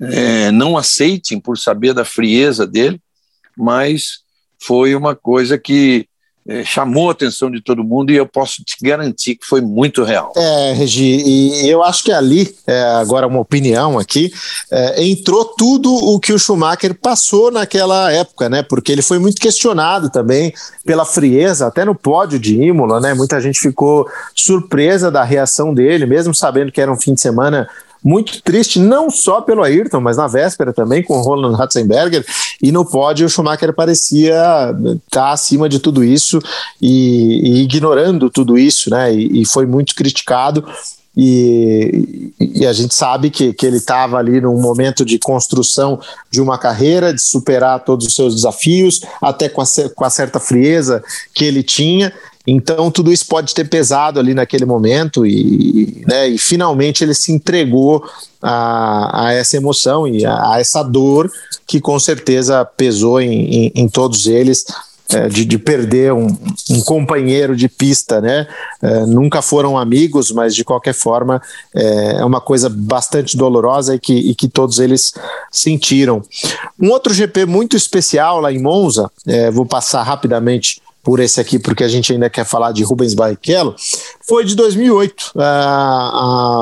[0.00, 3.00] é, não aceitem por saber da frieza dele,
[3.56, 4.20] mas
[4.60, 6.06] foi uma coisa que
[6.64, 10.32] chamou a atenção de todo mundo e eu posso te garantir que foi muito real.
[10.36, 14.32] É, Regi, e eu acho que ali, é, agora uma opinião aqui,
[14.70, 18.62] é, entrou tudo o que o Schumacher passou naquela época, né?
[18.62, 20.52] Porque ele foi muito questionado também
[20.84, 23.14] pela frieza, até no pódio de Imola, né?
[23.14, 27.68] Muita gente ficou surpresa da reação dele, mesmo sabendo que era um fim de semana
[28.02, 32.24] muito triste, não só pelo Ayrton, mas na véspera também com o Roland Ratzenberger.
[32.62, 36.40] E no pódio o Schumacher parecia estar tá acima de tudo isso
[36.80, 39.14] e, e ignorando tudo isso, né?
[39.14, 40.64] E, e foi muito criticado.
[41.20, 45.98] E, e, a gente sabe que, que ele estava ali num momento de construção
[46.30, 49.64] de uma carreira, de superar todos os seus desafios, até com a,
[49.96, 51.02] com a certa frieza
[51.34, 52.12] que ele tinha,
[52.50, 57.30] então, tudo isso pode ter pesado ali naquele momento, e, né, e finalmente ele se
[57.30, 58.02] entregou
[58.40, 61.30] a, a essa emoção e a, a, essa dor
[61.66, 64.64] que com certeza pesou em, em, em todos eles.
[65.10, 66.26] É, de, de, perder um,
[66.68, 68.46] um, companheiro de pista, né?
[68.82, 71.40] É, nunca foram amigos, mas de qualquer forma
[71.74, 75.14] é, é uma coisa bastante dolorosa e que, e que, todos eles
[75.50, 76.20] sentiram.
[76.78, 81.58] Um outro GP muito especial lá em Monza, é, vou passar rapidamente por esse aqui,
[81.58, 83.74] porque a gente ainda quer falar de Rubens Barrichello,
[84.28, 85.32] foi de 2008,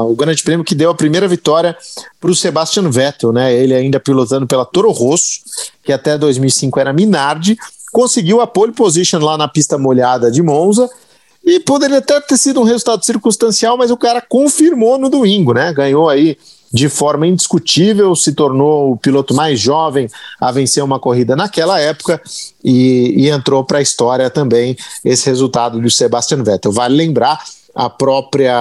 [0.08, 1.76] o Grande Prêmio que deu a primeira vitória
[2.20, 3.52] para o Sebastian Vettel, né?
[3.52, 5.40] Ele ainda pilotando pela Toro Rosso,
[5.82, 7.58] que até 2005 era Minardi,
[7.90, 10.88] conseguiu a pole position lá na pista molhada de Monza.
[11.44, 15.72] E poderia até ter sido um resultado circunstancial, mas o cara confirmou no domingo, né?
[15.72, 16.38] Ganhou aí
[16.72, 20.08] de forma indiscutível, se tornou o piloto mais jovem
[20.40, 22.20] a vencer uma corrida naquela época
[22.62, 26.72] e, e entrou para a história também esse resultado do Sebastian Vettel.
[26.72, 27.42] Vale lembrar
[27.74, 28.56] a própria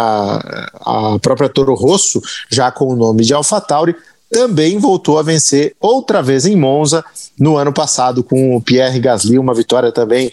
[0.82, 3.96] a própria Toro Rosso, já com o nome de AlphaTauri,
[4.30, 7.04] também voltou a vencer outra vez em Monza
[7.40, 10.32] no ano passado com o Pierre Gasly, uma vitória também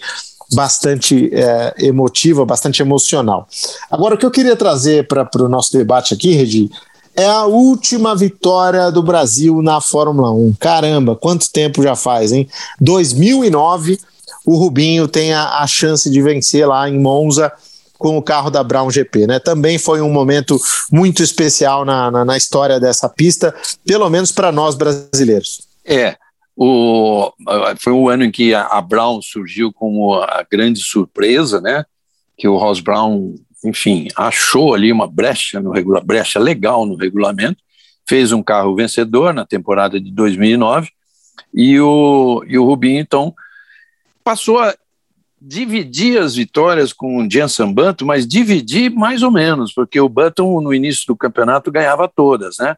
[0.53, 3.47] bastante é, emotiva, bastante emocional.
[3.89, 6.69] Agora, o que eu queria trazer para o nosso debate aqui, Regi,
[7.15, 10.55] é a última vitória do Brasil na Fórmula 1.
[10.59, 12.47] Caramba, quanto tempo já faz, hein?
[12.81, 13.99] 2009,
[14.45, 17.51] o Rubinho tem a, a chance de vencer lá em Monza
[17.97, 19.39] com o carro da Brown GP, né?
[19.39, 20.59] Também foi um momento
[20.91, 23.55] muito especial na, na, na história dessa pista,
[23.85, 25.61] pelo menos para nós brasileiros.
[25.85, 26.17] É,
[26.55, 27.31] o,
[27.79, 31.85] foi o ano em que a, a Brown surgiu como a grande surpresa, né?
[32.37, 37.61] Que o Ross Brown enfim, achou ali uma brecha no regular, brecha legal no regulamento,
[38.05, 40.89] fez um carro vencedor na temporada de 2009
[41.53, 43.33] e o, e o Rubinho então
[44.23, 44.75] passou a
[45.41, 50.61] dividir as vitórias com o Jenson Button, mas dividir mais ou menos, porque o Button
[50.61, 52.77] no início do campeonato ganhava todas, né?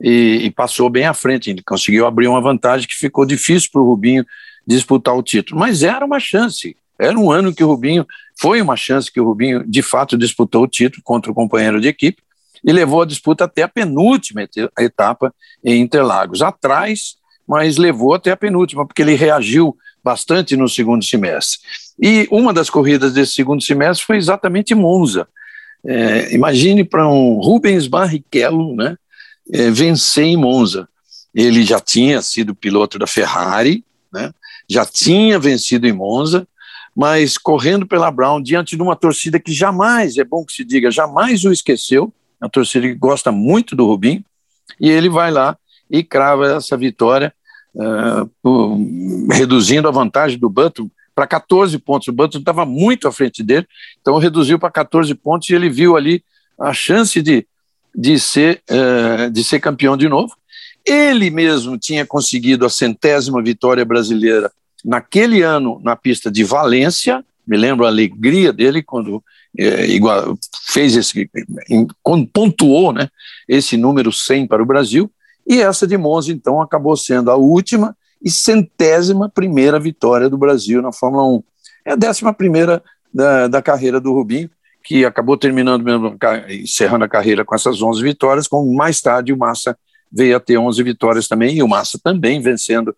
[0.00, 3.80] E, e passou bem à frente, ele conseguiu abrir uma vantagem que ficou difícil para
[3.80, 4.24] o Rubinho
[4.66, 6.76] disputar o título, mas era uma chance.
[6.98, 8.06] Era um ano que o Rubinho
[8.38, 11.88] foi uma chance que o Rubinho de fato disputou o título contra o companheiro de
[11.88, 12.22] equipe
[12.64, 14.46] e levou a disputa até a penúltima
[14.78, 15.34] etapa
[15.64, 17.16] em Interlagos, atrás,
[17.46, 21.60] mas levou até a penúltima, porque ele reagiu bastante no segundo semestre.
[22.00, 25.26] E uma das corridas desse segundo semestre foi exatamente Monza.
[25.84, 28.96] É, imagine para um Rubens Barrichello né,
[29.52, 30.88] é, vencer em Monza.
[31.34, 34.32] Ele já tinha sido piloto da Ferrari, né,
[34.68, 36.46] já tinha vencido em Monza,
[36.96, 40.90] mas correndo pela Brown diante de uma torcida que jamais, é bom que se diga,
[40.90, 44.24] jamais o esqueceu, a torcida que gosta muito do Rubinho,
[44.80, 45.58] e ele vai lá
[45.90, 47.34] e crava essa vitória,
[47.74, 52.08] uh, reduzindo a vantagem do Button para 14 pontos.
[52.08, 53.66] O Button estava muito à frente dele,
[54.00, 56.24] então reduziu para 14 pontos e ele viu ali
[56.58, 57.46] a chance de,
[57.94, 60.34] de, ser, uh, de ser campeão de novo.
[60.82, 64.50] Ele mesmo tinha conseguido a centésima vitória brasileira
[64.86, 69.22] naquele ano na pista de Valência, me lembro a alegria dele quando
[69.58, 71.28] é, igual, fez esse,
[72.02, 73.08] quando pontuou né,
[73.48, 75.10] esse número 100 para o Brasil,
[75.46, 80.82] e essa de Monza, então, acabou sendo a última e centésima primeira vitória do Brasil
[80.82, 81.42] na Fórmula 1.
[81.84, 82.82] É a décima primeira
[83.12, 84.50] da, da carreira do Rubinho,
[84.82, 86.16] que acabou terminando mesmo,
[86.48, 89.76] encerrando a carreira com essas 11 vitórias, como mais tarde o Massa
[90.10, 92.94] veio a ter 11 vitórias também, e o Massa também vencendo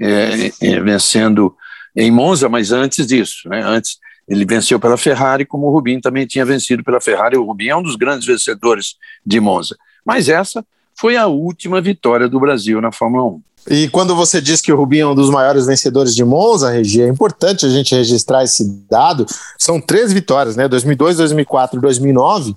[0.00, 1.54] é, é, vencendo
[1.94, 6.26] em Monza, mas antes disso, né, antes ele venceu pela Ferrari, como o Rubinho também
[6.26, 7.36] tinha vencido pela Ferrari.
[7.36, 9.76] O Rubinho é um dos grandes vencedores de Monza.
[10.04, 10.64] Mas essa
[10.98, 13.40] foi a última vitória do Brasil na Fórmula 1.
[13.68, 17.02] E quando você diz que o Rubinho é um dos maiores vencedores de Monza, Regi,
[17.02, 19.26] é importante a gente registrar esse dado.
[19.58, 20.68] São três vitórias, né?
[20.68, 22.56] 2002, 2004 e 2009.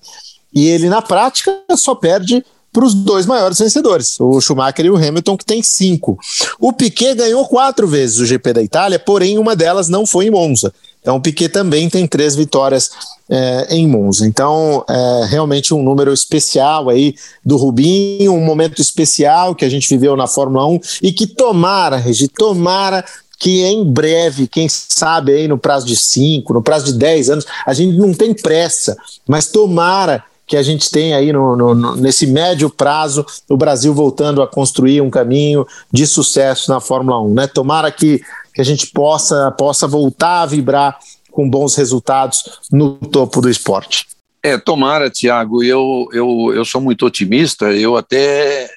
[0.54, 4.96] E ele, na prática, só perde para os dois maiores vencedores, o Schumacher e o
[4.96, 6.18] Hamilton, que tem cinco.
[6.60, 10.32] O Piquet ganhou quatro vezes o GP da Itália, porém uma delas não foi em
[10.32, 10.74] Monza.
[11.02, 12.92] Então o Piquet também tem três vitórias
[13.30, 14.28] é, em Monza.
[14.28, 17.16] Então, é realmente um número especial aí
[17.46, 21.98] do Rubinho, um momento especial que a gente viveu na Fórmula 1 e que tomara,
[21.98, 23.06] Regi, tomara
[23.40, 27.46] que em breve, quem sabe aí no prazo de 5, no prazo de 10 anos,
[27.66, 32.26] a gente não tem pressa, mas tomara que a gente tenha aí no, no, nesse
[32.26, 37.34] médio prazo o Brasil voltando a construir um caminho de sucesso na Fórmula 1.
[37.36, 37.48] Né?
[37.48, 38.20] Tomara que,
[38.52, 40.98] que a gente possa, possa voltar a vibrar
[41.32, 44.08] com bons resultados no topo do esporte.
[44.42, 45.64] É, tomara, Tiago.
[45.64, 47.72] Eu, eu, eu sou muito otimista.
[47.72, 48.68] Eu até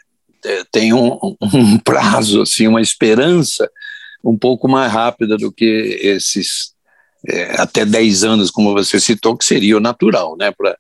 [0.45, 3.71] é, tenho um, um, prazo, assim, uma esperança
[4.23, 5.65] um pouco mais rápida do que
[6.03, 6.73] esses
[7.27, 10.53] é, até 10 anos, como você citou, que seria o natural, né?
[10.53, 10.77] Para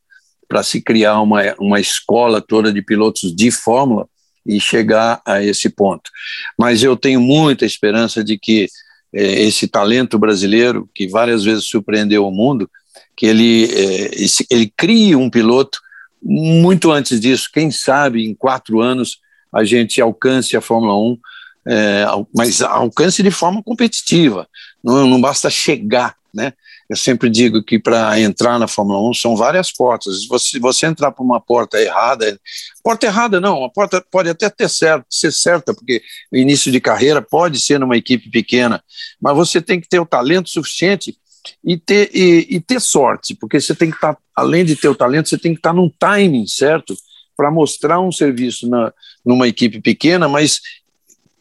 [0.60, 4.08] se criar uma, uma escola toda de pilotos de Fórmula
[4.44, 6.10] e chegar a esse ponto.
[6.58, 8.68] Mas eu tenho muita esperança de que
[9.14, 12.68] é, esse talento brasileiro, que várias vezes surpreendeu o mundo,
[13.16, 15.78] que ele, é, esse, ele crie um piloto
[16.22, 17.48] muito antes disso.
[17.52, 19.18] Quem sabe em quatro anos
[19.52, 21.18] a gente alcance a Fórmula 1,
[21.68, 24.48] é, mas alcance de forma competitiva.
[24.82, 26.54] Não, não basta chegar, né?
[26.92, 30.20] Eu sempre digo que para entrar na Fórmula 1 são várias portas.
[30.20, 32.38] Se você, você entrar por uma porta errada,
[32.84, 36.82] porta errada não, a porta pode até ter certo, ser certa, porque o início de
[36.82, 38.84] carreira pode ser numa equipe pequena,
[39.18, 41.16] mas você tem que ter o talento suficiente
[41.64, 44.88] e ter, e, e ter sorte, porque você tem que estar, tá, além de ter
[44.88, 46.94] o talento, você tem que estar tá num timing certo
[47.34, 48.92] para mostrar um serviço na,
[49.24, 50.60] numa equipe pequena, mas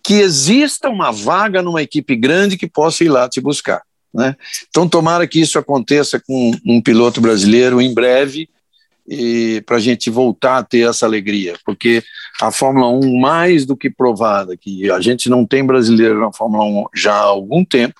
[0.01, 3.83] que exista uma vaga numa equipe grande que possa ir lá te buscar.
[4.13, 4.35] Né?
[4.69, 8.49] Então, tomara que isso aconteça com um piloto brasileiro em breve,
[9.65, 12.03] para a gente voltar a ter essa alegria, porque
[12.39, 16.63] a Fórmula 1, mais do que provada, que a gente não tem brasileiro na Fórmula
[16.63, 17.99] 1 já há algum tempo,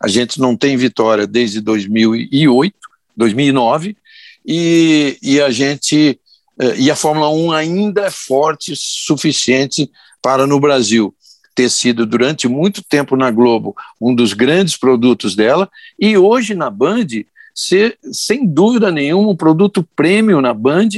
[0.00, 2.74] a gente não tem vitória desde 2008,
[3.16, 3.96] 2009,
[4.46, 6.18] e, e a gente
[6.60, 9.90] eh, e a Fórmula 1 ainda é forte suficiente
[10.20, 11.14] para no Brasil
[11.54, 16.70] ter sido durante muito tempo na Globo um dos grandes produtos dela, e hoje na
[16.70, 17.06] Band
[17.54, 20.88] ser, sem dúvida nenhuma, um produto prêmio na Band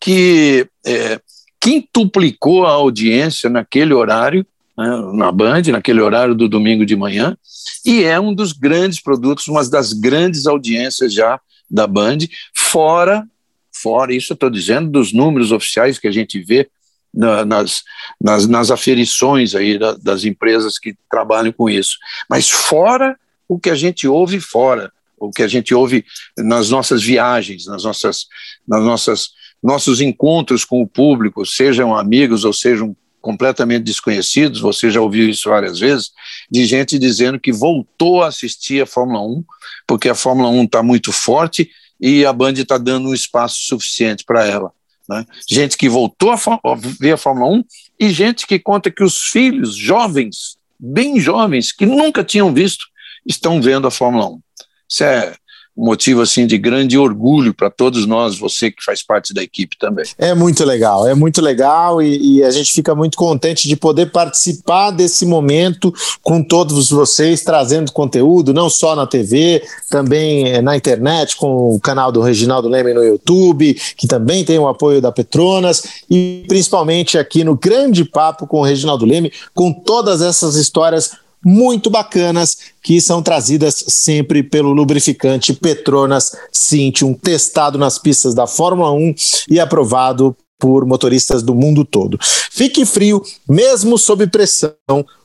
[0.00, 1.20] que é,
[1.60, 4.46] quintuplicou a audiência naquele horário,
[4.76, 7.36] né, na Band, naquele horário do domingo de manhã,
[7.84, 11.40] e é um dos grandes produtos, uma das grandes audiências já
[11.70, 12.18] da Band,
[12.54, 13.26] fora,
[13.72, 16.68] fora isso eu estou dizendo, dos números oficiais que a gente vê
[17.14, 17.82] na, nas,
[18.20, 21.96] nas, nas, aferições aí da, das empresas que trabalham com isso.
[22.28, 23.16] Mas fora
[23.48, 26.04] o que a gente ouve fora, o que a gente ouve
[26.36, 28.26] nas nossas viagens, nas nossas,
[28.66, 29.28] nas nossas
[29.62, 35.48] nossos encontros com o público, sejam amigos ou sejam completamente desconhecidos, você já ouviu isso
[35.48, 36.10] várias vezes,
[36.50, 39.42] de gente dizendo que voltou a assistir a Fórmula 1,
[39.86, 44.22] porque a Fórmula 1 está muito forte e a Band está dando um espaço suficiente
[44.22, 44.70] para ela.
[45.08, 45.24] Né?
[45.48, 47.64] Gente que voltou a, a ver a Fórmula 1
[48.00, 52.86] e gente que conta que os filhos jovens, bem jovens, que nunca tinham visto,
[53.26, 54.40] estão vendo a Fórmula 1.
[54.88, 55.34] Isso é
[55.76, 60.04] motivo assim de grande orgulho para todos nós, você que faz parte da equipe também.
[60.18, 64.12] É muito legal, é muito legal e, e, a gente fica muito contente de poder
[64.12, 70.76] participar desse momento com todos vocês, trazendo conteúdo, não só na TV, também eh, na
[70.76, 75.10] internet, com o canal do Reginaldo Leme no YouTube, que também tem o apoio da
[75.10, 81.23] Petronas, e principalmente aqui no Grande Papo com o Reginaldo Leme, com todas essas histórias
[81.44, 88.92] muito bacanas que são trazidas sempre pelo lubrificante Petronas Cintium, testado nas pistas da Fórmula
[88.92, 89.14] 1
[89.50, 92.18] e aprovado por motoristas do mundo todo.
[92.50, 94.74] Fique frio, mesmo sob pressão,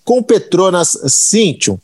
[0.04, 1.80] com Petronas Cintium.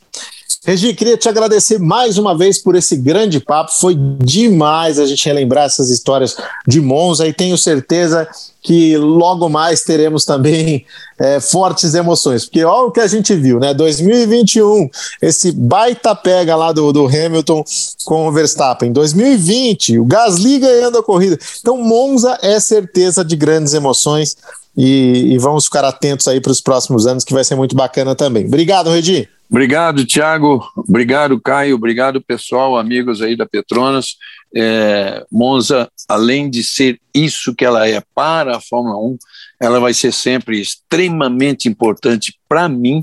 [0.65, 3.71] Regi, queria te agradecer mais uma vez por esse grande papo.
[3.71, 6.35] Foi demais a gente relembrar essas histórias
[6.67, 8.27] de Monza e tenho certeza
[8.63, 10.83] que logo mais teremos também
[11.19, 12.45] é, fortes emoções.
[12.45, 13.75] Porque olha o que a gente viu, né?
[13.75, 14.89] 2021,
[15.21, 17.63] esse baita pega lá do, do Hamilton
[18.03, 18.91] com o Verstappen.
[18.91, 21.37] 2020, o Gasly ganhando a corrida.
[21.59, 24.35] Então, Monza é certeza de grandes emoções.
[24.75, 28.15] E, e vamos ficar atentos aí para os próximos anos, que vai ser muito bacana
[28.15, 28.45] também.
[28.45, 29.29] Obrigado, Redi.
[29.49, 30.67] Obrigado, Tiago.
[30.75, 31.75] Obrigado, Caio.
[31.75, 34.17] Obrigado, pessoal, amigos aí da Petronas.
[34.55, 39.17] É, Monza, além de ser isso que ela é para a Fórmula 1,
[39.61, 43.01] ela vai ser sempre extremamente importante para mim,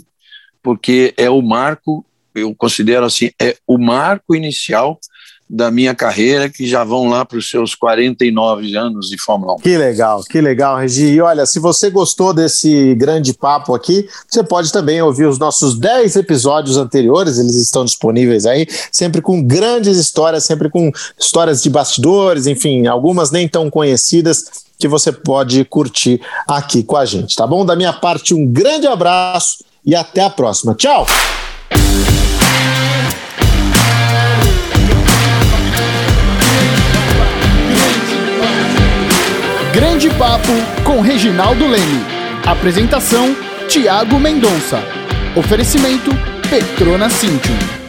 [0.62, 4.98] porque é o marco, eu considero assim, é o marco inicial
[5.54, 9.56] da minha carreira, que já vão lá para os seus 49 anos de Fórmula 1.
[9.58, 11.08] Que legal, que legal, Regi.
[11.08, 15.78] E olha, se você gostou desse grande papo aqui, você pode também ouvir os nossos
[15.78, 20.90] 10 episódios anteriores, eles estão disponíveis aí, sempre com grandes histórias, sempre com
[21.20, 27.04] histórias de bastidores, enfim, algumas nem tão conhecidas que você pode curtir aqui com a
[27.04, 27.62] gente, tá bom?
[27.66, 30.74] Da minha parte, um grande abraço e até a próxima.
[30.74, 31.06] Tchau!
[39.72, 40.52] Grande Papo
[40.84, 42.04] com Reginaldo Leme.
[42.44, 43.34] Apresentação:
[43.68, 44.84] Tiago Mendonça.
[45.34, 46.10] Oferecimento:
[46.50, 47.81] Petrona Cintium.